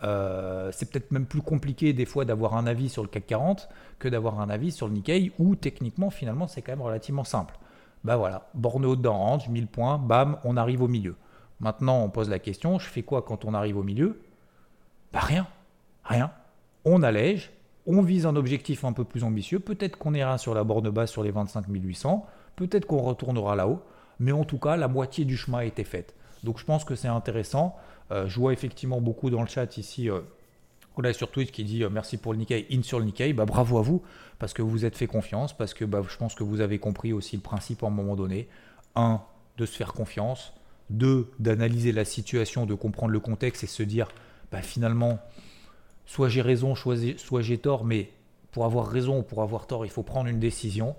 [0.03, 3.69] Euh, c'est peut-être même plus compliqué des fois d'avoir un avis sur le CAC 40
[3.99, 7.59] que d'avoir un avis sur le Nikkei, où techniquement, finalement, c'est quand même relativement simple.
[8.05, 11.17] Bah voilà, borne haute dans range, 1000 points, bam, on arrive au milieu.
[11.61, 14.21] Maintenant, on pose la question, je fais quoi quand on arrive au milieu?
[15.13, 15.47] Bah rien,
[16.05, 16.31] rien.
[16.85, 17.51] On allège,
[17.87, 21.11] on vise un objectif un peu plus ambitieux, peut-être qu'on ira sur la borne basse
[21.11, 23.83] sur les 25 800, peut-être qu'on retournera là-haut,
[24.19, 26.15] mais en tout cas, la moitié du chemin a été faite.
[26.43, 27.77] Donc je pense que c'est intéressant.
[28.11, 30.11] Euh, je vois effectivement beaucoup dans le chat ici.
[30.11, 30.21] Euh,
[31.03, 33.33] a sur Twitch qui dit euh, merci pour le Nikkei, in sur le Nikkei.
[33.33, 34.03] Bah, bravo à vous
[34.39, 36.79] parce que vous vous êtes fait confiance, parce que bah, je pense que vous avez
[36.79, 38.49] compris aussi le principe à un moment donné.
[38.95, 39.21] Un,
[39.59, 40.53] de se faire confiance.
[40.91, 44.09] Deux, d'analyser la situation, de comprendre le contexte et se dire
[44.53, 45.19] bah, finalement,
[46.07, 48.11] soit j'ai raison, soit j'ai tort, mais
[48.53, 50.97] pour avoir raison ou pour avoir tort, il faut prendre une décision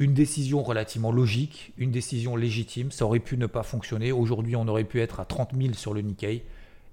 [0.00, 2.90] une décision relativement logique, une décision légitime.
[2.90, 4.12] Ça aurait pu ne pas fonctionner.
[4.12, 6.42] Aujourd'hui, on aurait pu être à 30 000 sur le Nikkei.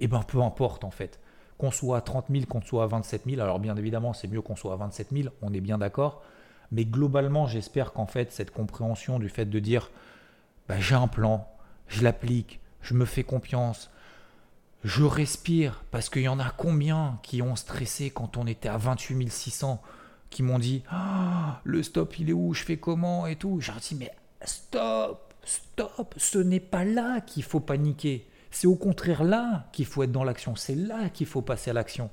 [0.01, 1.21] Eh bien, peu importe en fait.
[1.57, 3.41] Qu'on soit à 30 000, qu'on soit à 27 000.
[3.41, 5.29] Alors, bien évidemment, c'est mieux qu'on soit à 27 000.
[5.41, 6.21] On est bien d'accord.
[6.73, 9.89] Mais globalement, j'espère qu'en fait, cette compréhension du fait de dire
[10.67, 11.47] bah, j'ai un plan,
[11.87, 13.89] je l'applique, je me fais confiance,
[14.83, 18.77] je respire, parce qu'il y en a combien qui ont stressé quand on était à
[18.77, 19.81] 28 600
[20.29, 23.59] qui m'ont dit ah, le stop il est où, je fais comment et tout?
[23.59, 24.11] J'ai dit mais
[24.43, 28.27] stop, stop, ce n'est pas là qu'il faut paniquer.
[28.51, 31.73] C'est au contraire là qu'il faut être dans l'action, c'est là qu'il faut passer à
[31.73, 32.09] l'action.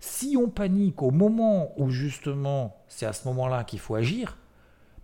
[0.00, 4.36] Si on panique au moment où justement c'est à ce moment-là qu'il faut agir,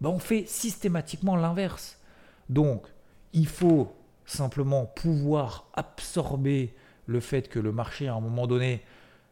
[0.01, 1.99] ben on fait systématiquement l'inverse.
[2.49, 2.87] Donc
[3.33, 3.95] il faut
[4.27, 6.75] simplement pouvoir absorber
[7.11, 8.83] le fait que le marché à un moment donné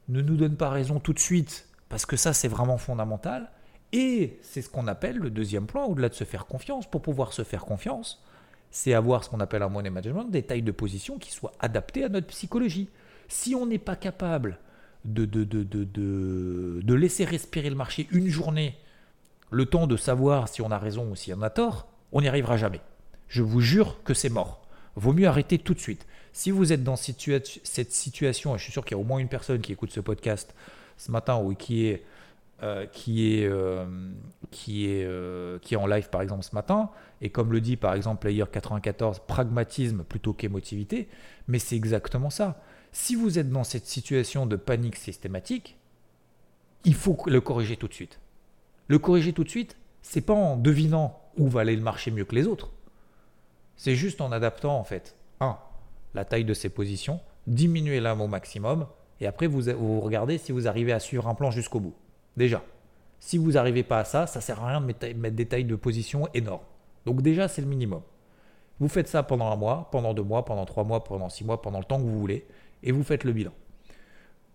[0.09, 3.51] ne nous donne pas raison tout de suite, parce que ça, c'est vraiment fondamental.
[3.93, 6.87] Et c'est ce qu'on appelle le deuxième point, au-delà de se faire confiance.
[6.91, 8.23] Pour pouvoir se faire confiance,
[8.71, 12.05] c'est avoir ce qu'on appelle un money management, des tailles de position qui soient adaptées
[12.05, 12.91] à notre psychologie.
[13.29, 14.59] Si on n'est pas capable
[15.05, 18.77] de, de, de, de, laisser respirer le marché une journée,
[19.51, 22.29] le temps de savoir si on a raison ou si on a tort, on n'y
[22.29, 22.81] arrivera jamais.
[23.29, 24.67] Je vous jure que c'est mort.
[24.97, 26.07] Vaut mieux arrêter tout de suite.
[26.33, 29.19] Si vous êtes dans cette situation, et je suis sûr qu'il y a au moins
[29.19, 30.55] une personne qui écoute ce podcast,
[30.97, 32.05] ce matin, ou qui est,
[32.63, 33.87] euh, qui, est, euh,
[34.51, 37.77] qui, est, euh, qui est en live par exemple ce matin, et comme le dit
[37.77, 41.09] par exemple Player 94, pragmatisme plutôt qu'émotivité,
[41.47, 42.61] mais c'est exactement ça.
[42.91, 45.77] Si vous êtes dans cette situation de panique systématique,
[46.85, 48.19] il faut le corriger tout de suite.
[48.89, 52.25] Le corriger tout de suite, c'est pas en devinant où va aller le marché mieux
[52.25, 52.73] que les autres.
[53.77, 55.59] C'est juste en adaptant en fait, un,
[56.15, 58.87] la taille de ses positions, diminuer l'âme au maximum,
[59.21, 61.95] et après, vous, vous regardez si vous arrivez à suivre un plan jusqu'au bout.
[62.37, 62.63] Déjà.
[63.21, 65.75] Si vous n'arrivez pas à ça, ça sert à rien de mettre, des tailles de
[65.75, 66.63] position énormes.
[67.05, 68.03] Donc déjà, c'est le minimum.
[68.79, 71.61] Vous faites ça pendant un mois, pendant deux mois, pendant trois mois, pendant six mois,
[71.61, 72.47] pendant le temps que vous voulez,
[72.85, 73.51] et vous faites le bilan.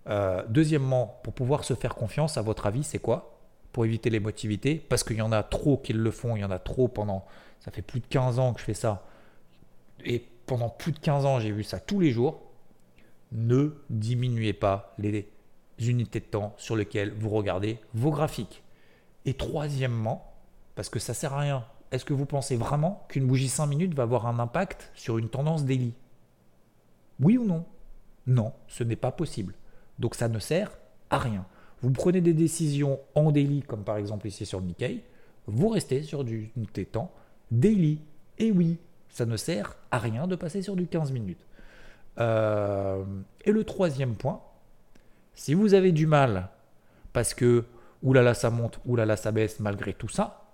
[0.07, 3.37] Euh, deuxièmement, pour pouvoir se faire confiance, à votre avis, c'est quoi?
[3.73, 6.51] Pour éviter l'émotivité, parce qu'il y en a trop qui le font, il y en
[6.51, 7.25] a trop pendant...
[7.59, 9.05] Ça fait plus de 15 ans que je fais ça.
[10.45, 12.41] Pendant plus de 15 ans, j'ai vu ça tous les jours
[13.33, 15.27] ne diminuez pas les
[15.79, 18.63] unités de temps sur lesquelles vous regardez vos graphiques.
[19.25, 20.29] Et troisièmement,
[20.75, 21.65] Parce que ça sert à rien.
[21.91, 25.29] Est-ce que vous pensez vraiment qu'une bougie 5 minutes va avoir un impact sur une
[25.29, 25.93] tendance daily
[27.19, 27.63] Oui ou non?
[28.25, 29.53] Non, ce n'est pas possible.
[29.99, 30.71] Donc ça ne sert
[31.11, 31.45] à rien.
[31.83, 35.03] Vous prenez des décisions en daily, comme par exemple ici sur le Nikkei,
[35.45, 36.51] vous restez sur du
[36.91, 37.11] temps
[37.51, 37.99] daily.
[38.39, 38.79] Et oui,
[39.13, 41.45] ça ne sert à rien de passer sur du 15 minutes.
[42.19, 43.03] Euh,
[43.45, 44.41] et le troisième point,
[45.33, 46.49] si vous avez du mal
[47.13, 47.63] parce que
[48.01, 50.49] oulala ça monte, oulala ça baisse malgré tout ça,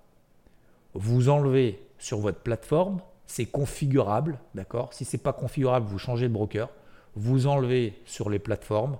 [0.93, 4.93] vous enlevez sur votre plateforme, c'est configurable, d'accord?
[4.93, 6.69] Si c'est pas configurable, vous changez de broker,
[7.15, 8.98] vous enlevez sur les plateformes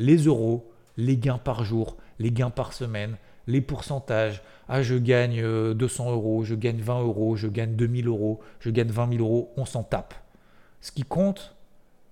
[0.00, 4.42] les euros, les gains par jour, les gains par semaine, les pourcentages.
[4.68, 5.42] Ah, je gagne
[5.74, 9.22] 200 euh, euros, je gagne 20 euros, je gagne 2000 euros, je gagne 20 000
[9.22, 10.14] euros, on s'en tape.
[10.80, 11.56] Ce qui compte,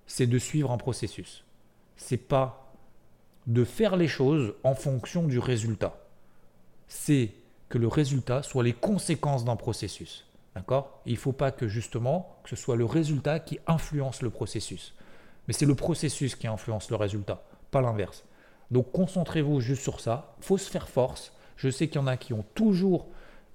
[0.07, 1.45] c'est de suivre un processus.
[1.97, 2.73] C'est pas
[3.47, 5.99] de faire les choses en fonction du résultat.
[6.87, 7.33] C'est
[7.69, 10.27] que le résultat soit les conséquences d'un processus.
[10.55, 11.01] D'accord?
[11.07, 14.95] Il ne faut pas que justement que ce soit le résultat qui influence le processus.
[15.47, 18.25] Mais c'est le processus qui influence le résultat, pas l'inverse.
[18.71, 20.35] Donc concentrez-vous juste sur ça.
[20.39, 21.33] Il faut se faire force.
[21.57, 23.07] Je sais qu'il y en a qui ont toujours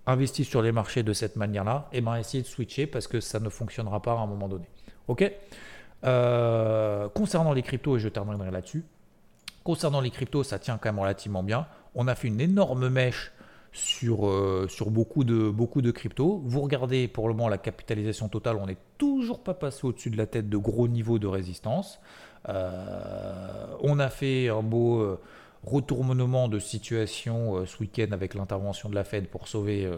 [0.05, 1.87] investi sur les marchés de cette manière-là.
[1.91, 4.47] Et eh bien essayez de switcher parce que ça ne fonctionnera pas à un moment
[4.47, 4.65] donné.
[5.07, 5.31] Ok?
[6.03, 8.83] Euh, Concernant les cryptos, et je terminerai là-dessus.
[9.63, 11.67] Concernant les cryptos, ça tient quand même relativement bien.
[11.95, 13.31] On a fait une énorme mèche
[13.71, 16.41] sur, euh, sur beaucoup, de, beaucoup de cryptos.
[16.45, 20.17] Vous regardez pour le moment la capitalisation totale, on n'est toujours pas passé au-dessus de
[20.17, 21.99] la tête de gros niveaux de résistance.
[22.49, 25.19] Euh, on a fait un beau euh,
[25.63, 29.89] retournement de situation ce week-end avec l'intervention de la Fed pour sauver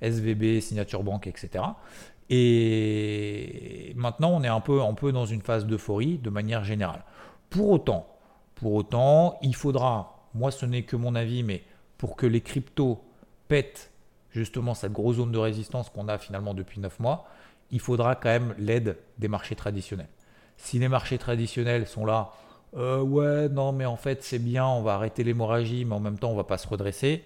[0.00, 1.62] SVB, Signature Bank, etc.
[2.28, 7.04] Et maintenant, on est un peu, un peu dans une phase d'euphorie de manière générale.
[7.50, 8.08] Pour autant,
[8.54, 11.62] pour autant, il faudra, moi ce n'est que mon avis, mais
[11.98, 13.04] pour que les cryptos
[13.48, 13.92] pètent
[14.30, 17.26] justement cette grosse zone de résistance qu'on a finalement depuis 9 mois,
[17.70, 20.08] il faudra quand même l'aide des marchés traditionnels.
[20.62, 22.30] Si les marchés traditionnels sont là,
[22.76, 26.20] euh, ouais, non, mais en fait c'est bien, on va arrêter l'hémorragie, mais en même
[26.20, 27.24] temps on va pas se redresser,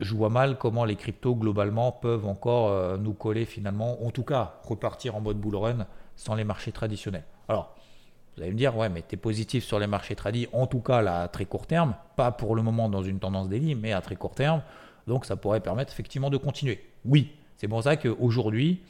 [0.00, 4.24] je vois mal comment les cryptos globalement peuvent encore euh, nous coller finalement, en tout
[4.24, 7.22] cas repartir en mode bull run sans les marchés traditionnels.
[7.48, 7.72] Alors,
[8.36, 11.02] vous allez me dire, ouais, mais tu positif sur les marchés tradis, en tout cas
[11.02, 14.00] là, à très court terme, pas pour le moment dans une tendance daily, mais à
[14.00, 14.60] très court terme.
[15.06, 16.84] Donc ça pourrait permettre effectivement de continuer.
[17.04, 18.82] Oui, c'est pour ça qu'aujourd'hui,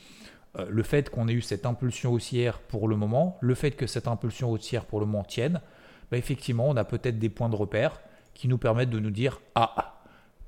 [0.59, 3.87] euh, le fait qu'on ait eu cette impulsion haussière pour le moment, le fait que
[3.87, 5.61] cette impulsion haussière pour le moment tienne,
[6.11, 8.01] bah, effectivement, on a peut-être des points de repère
[8.35, 10.01] qui nous permettent de nous dire, ah,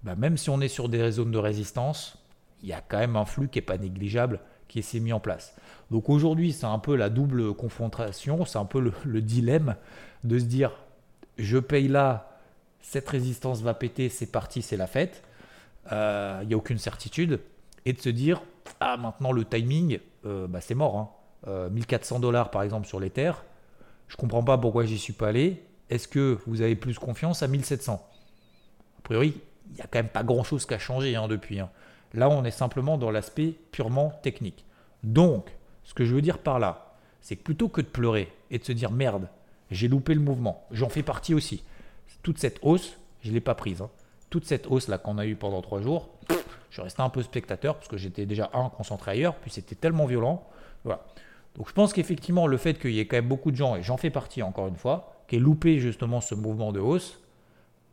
[0.03, 2.19] bah, même si on est sur des zones de résistance,
[2.63, 5.21] il y a quand même un flux qui n'est pas négligeable qui s'est mis en
[5.21, 5.55] place.
[5.91, 9.77] Donc aujourd'hui, c'est un peu la double confrontation, c'est un peu le, dilemme
[10.25, 10.73] de se dire
[11.39, 12.39] je paye là,
[12.81, 15.23] cette résistance va péter, c'est parti, c'est la fête.
[15.93, 17.41] Euh, il n'y a aucune certitude.
[17.85, 18.43] Et de se dire
[18.81, 21.13] ah, maintenant le timing, euh, bah, c'est mort.
[21.47, 22.19] 1400 hein.
[22.19, 23.33] euh, dollars par exemple sur l'Ether,
[24.09, 25.63] je comprends pas pourquoi j'y suis pas allé.
[25.91, 28.05] Est-ce que vous avez plus confiance à 1700
[28.99, 29.35] A priori,
[29.71, 31.61] il n'y a quand même pas grand chose qui a changé hein, depuis.
[31.61, 31.71] Hein.
[32.15, 34.65] Là, on est simplement dans l'aspect purement technique.
[35.03, 35.51] Donc,
[35.85, 38.65] ce que je veux dire par là, c'est que plutôt que de pleurer et de
[38.65, 39.29] se dire merde,
[39.71, 41.63] j'ai loupé le mouvement, j'en fais partie aussi.
[42.23, 43.83] Toute cette hausse, je ne l'ai pas prise.
[44.31, 46.09] Toute cette hausse là qu'on a eue pendant trois jours,
[46.77, 50.05] je resté un peu spectateur parce que j'étais déjà un concentré ailleurs, puis c'était tellement
[50.05, 50.47] violent.
[50.85, 53.83] Donc je pense qu'effectivement le fait qu'il y ait quand même beaucoup de gens, et
[53.83, 57.19] j'en fais partie encore une fois, qui aient loupé justement ce mouvement de hausse,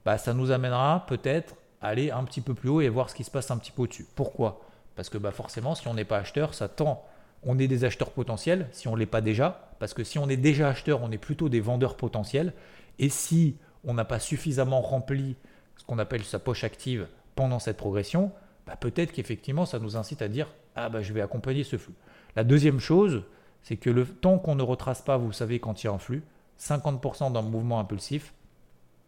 [0.04, 3.16] bah, ça nous amènera peut-être à aller un petit peu plus haut et voir ce
[3.16, 4.06] qui se passe un petit peu au-dessus.
[4.16, 4.62] Pourquoi?
[4.96, 7.06] Parce que bah, forcément, si on n'est pas acheteur, ça tend
[7.46, 10.30] on est des acheteurs potentiels si on ne l'est pas déjà, parce que si on
[10.30, 12.54] est déjà acheteur, on est plutôt des vendeurs potentiels.
[13.00, 15.36] Et si on n'a pas suffisamment rempli
[15.76, 18.32] ce qu'on appelle sa poche active pendant cette progression,
[18.66, 21.94] bah, peut-être qu'effectivement ça nous incite à dire ah bah je vais accompagner ce flux.
[22.36, 23.24] La deuxième chose,
[23.62, 26.00] c'est que le temps qu'on ne retrace pas, vous savez quand il y a un
[26.00, 26.24] flux,
[26.60, 28.34] 50% d'un mouvement impulsif,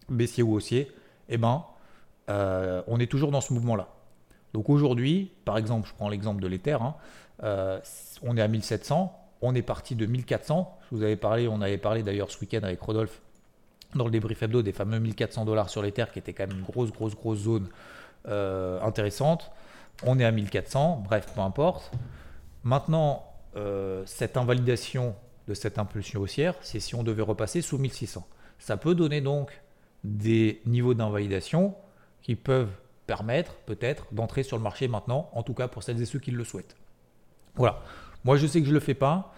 [0.09, 0.91] baissier ou haussier,
[1.29, 1.65] eh ben
[2.29, 3.89] euh, on est toujours dans ce mouvement-là.
[4.53, 6.95] Donc aujourd'hui, par exemple, je prends l'exemple de l'Ether, hein,
[7.43, 7.79] euh,
[8.23, 10.77] on est à 1700, on est parti de 1400.
[10.89, 13.21] Je vous avais parlé, on avait parlé d'ailleurs ce week-end avec Rodolphe
[13.95, 16.63] dans le débrief hebdo des fameux 1400 dollars sur terres qui était quand même une
[16.63, 17.69] grosse, grosse, grosse zone
[18.28, 19.52] euh, intéressante.
[20.04, 21.92] On est à 1400, bref, peu importe.
[22.63, 25.15] Maintenant, euh, cette invalidation
[25.48, 28.28] de cette impulsion haussière, c'est si on devait repasser sous 1600.
[28.60, 29.62] Ça peut donner donc
[30.04, 31.76] des niveaux d'invalidation
[32.21, 32.71] qui peuvent
[33.08, 36.32] permettre peut-être d'entrer sur le marché maintenant, en tout cas pour celles et ceux qui
[36.32, 36.76] le souhaitent.
[37.56, 37.82] Voilà.
[38.23, 39.34] Moi, je sais que je ne le fais pas.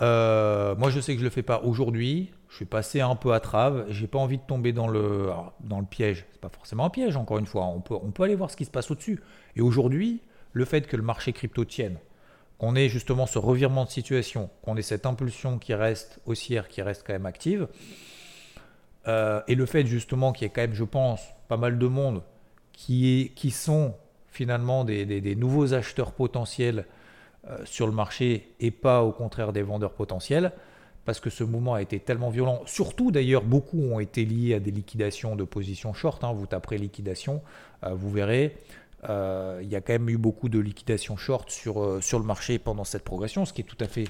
[0.00, 2.30] Euh, moi, je sais que je le fais pas aujourd'hui.
[2.48, 3.86] Je suis passé un peu à trave.
[3.90, 5.28] J'ai pas envie de tomber dans le,
[5.60, 6.26] dans le piège.
[6.32, 7.66] C'est pas forcément un piège, encore une fois.
[7.66, 9.20] On peut, on peut aller voir ce qui se passe au-dessus.
[9.56, 10.20] Et aujourd'hui,
[10.52, 11.98] le fait que le marché crypto tienne,
[12.58, 16.82] qu'on ait justement ce revirement de situation, qu'on ait cette impulsion qui reste haussière, qui
[16.82, 17.68] reste quand même active,
[19.08, 21.86] euh, et le fait justement qu'il y ait quand même, je pense, pas mal de
[21.86, 22.22] monde
[22.72, 23.94] qui, est, qui sont
[24.28, 26.86] finalement des, des, nouveaux acheteurs potentiels
[27.64, 30.52] sur le marché et pas au contraire des vendeurs potentiels,
[31.04, 32.62] parce que ce mouvement a été tellement violent.
[32.66, 36.22] Surtout d'ailleurs, beaucoup ont été liés à des liquidations de positions short.
[36.22, 36.32] Hein.
[36.32, 37.42] Vous taperez liquidation,
[37.84, 38.56] euh, vous verrez.
[39.08, 42.84] il y a quand même eu beaucoup de liquidations short sur, sur le marché pendant
[42.84, 44.04] cette progression, ce qui est tout à fait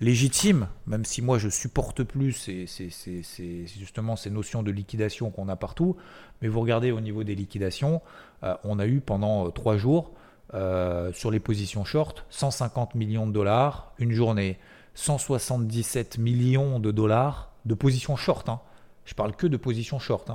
[0.00, 5.56] légitime, même si moi je supporte plus c'est justement ces notions de liquidation qu'on a
[5.56, 5.96] partout.
[6.40, 8.00] Mais vous regardez au niveau des liquidations,
[8.42, 10.12] euh, on a eu pendant euh, trois jours
[10.54, 14.58] euh, sur les positions short 150 millions de dollars une journée,
[14.94, 18.48] 177 millions de dollars de positions short.
[18.48, 18.60] Hein.
[19.04, 20.30] Je parle que de positions short.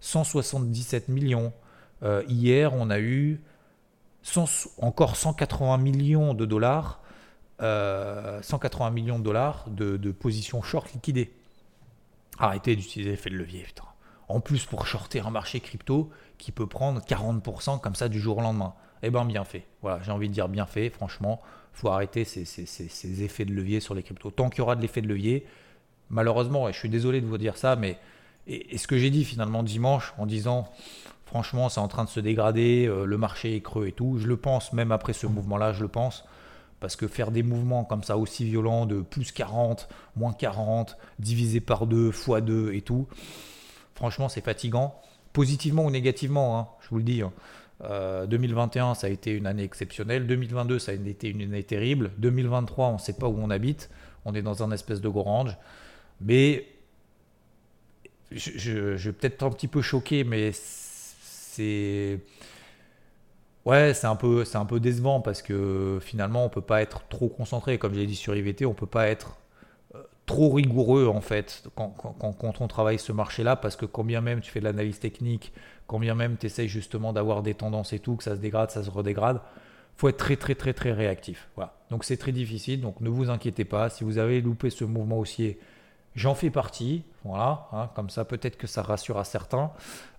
[0.00, 1.12] 177 hein.
[1.12, 1.52] millions.
[2.28, 3.40] hier, on a eu
[4.78, 7.00] encore 180 millions de dollars
[7.60, 11.32] 180 euh, millions de dollars de, positions short liquidées.
[12.38, 13.84] Arrêtez d'utiliser l'effet de levier, putain.
[14.28, 18.38] En plus, pour shorter un marché crypto qui peut prendre 40% comme ça du jour
[18.38, 18.74] au lendemain.
[19.02, 19.64] Eh bien, bien fait.
[19.82, 20.90] Voilà, j'ai envie de dire bien fait.
[20.90, 21.40] Franchement,
[21.72, 24.30] faut arrêter ces, effets de levier sur les cryptos.
[24.30, 25.46] Tant qu'il y aura de l'effet de levier,
[26.10, 27.98] malheureusement, et je suis désolé de vous dire ça, mais
[28.46, 30.68] et, ce que j'ai dit finalement dimanche en disant
[31.26, 34.26] franchement, c'est en train de se dégrader, euh, le marché est creux et tout, je
[34.26, 36.24] le pense, même après ce mouvement-là, je le pense.
[36.80, 41.60] Parce que faire des mouvements comme ça aussi violents de plus 40, moins 40, divisé
[41.60, 43.06] par 2, fois 2 et tout,
[43.94, 45.00] franchement c'est fatigant.
[45.32, 47.22] Positivement ou négativement, hein, je vous le dis.
[47.22, 47.32] 2021, hein.
[47.82, 48.26] Euh,
[48.94, 50.26] ça a été une année exceptionnelle.
[50.26, 52.10] 2022, ça a été une année terrible.
[52.18, 53.90] 2023, on ne sait pas où on habite.
[54.24, 55.56] On est dans un espèce de gorange.
[56.20, 56.66] Mais
[58.30, 62.20] je, je, je vais peut-être un petit peu choqué, mais c'est
[63.66, 67.06] Ouais, c'est un peu, c'est un peu décevant parce que finalement, on peut pas être
[67.08, 67.78] trop concentré.
[67.78, 69.36] Comme j'ai dit sur IVT, on peut pas être
[70.30, 74.60] trop rigoureux en fait quand, on travaille ce marché-là parce que combien même tu fais
[74.60, 75.52] de l'analyse technique,
[75.88, 78.84] combien même tu essayes justement d'avoir des tendances et tout, que ça se dégrade, ça
[78.84, 79.40] se redégrade,
[79.96, 81.48] faut être très très très très réactif.
[81.56, 81.74] Voilà.
[81.90, 82.80] Donc c'est très difficile.
[82.80, 83.90] Donc ne vous inquiétez pas.
[83.90, 85.58] Si vous avez loupé ce mouvement haussier,
[86.14, 87.02] j'en fais partie.
[87.24, 87.66] Voilà.
[87.72, 87.90] Hein.
[87.96, 89.72] comme ça, peut-être que ça rassure à certains.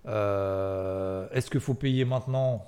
[0.06, 2.66] Euh, est-ce qu'il faut payer maintenant?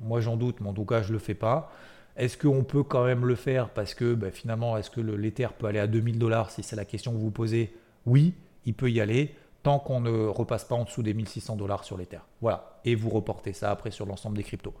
[0.00, 1.70] Moi, j'en doute, mais en tout cas, je ne le fais pas.
[2.16, 5.66] Est-ce qu'on peut quand même le faire parce que ben, finalement, est-ce que l'Ether peut
[5.66, 7.74] aller à 2000 dollars si c'est la question que vous posez?
[8.06, 8.34] Oui,
[8.66, 11.96] il peut y aller tant qu'on ne repasse pas en dessous des 1600 dollars sur
[11.96, 12.18] l'Ether.
[12.40, 12.80] Voilà.
[12.84, 14.74] Et vous reportez ça après sur l'ensemble des cryptos.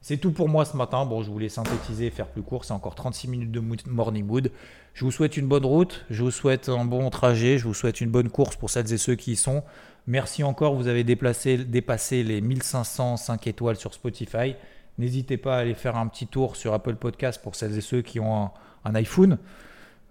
[0.00, 1.04] C'est tout pour moi ce matin.
[1.04, 2.64] Bon, je voulais synthétiser, faire plus court.
[2.64, 3.60] C'est encore 36 minutes de
[3.90, 4.52] morning mood.
[4.94, 6.04] Je vous souhaite une bonne route.
[6.08, 7.58] Je vous souhaite un bon trajet.
[7.58, 9.64] Je vous souhaite une bonne course pour celles et ceux qui y sont.
[10.06, 14.54] Merci encore, vous avez dépassé les 1505 étoiles sur Spotify.
[14.98, 18.02] N'hésitez pas à aller faire un petit tour sur Apple Podcast pour celles et ceux
[18.02, 18.50] qui ont
[18.84, 19.38] un, iPhone.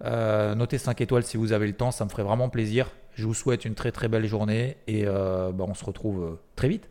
[0.04, 2.90] Euh, notez 5 étoiles si vous avez le temps, ça me ferait vraiment plaisir.
[3.14, 6.40] Je vous souhaite une très très belle journée et euh, bah, on se retrouve euh,
[6.56, 6.88] très vite.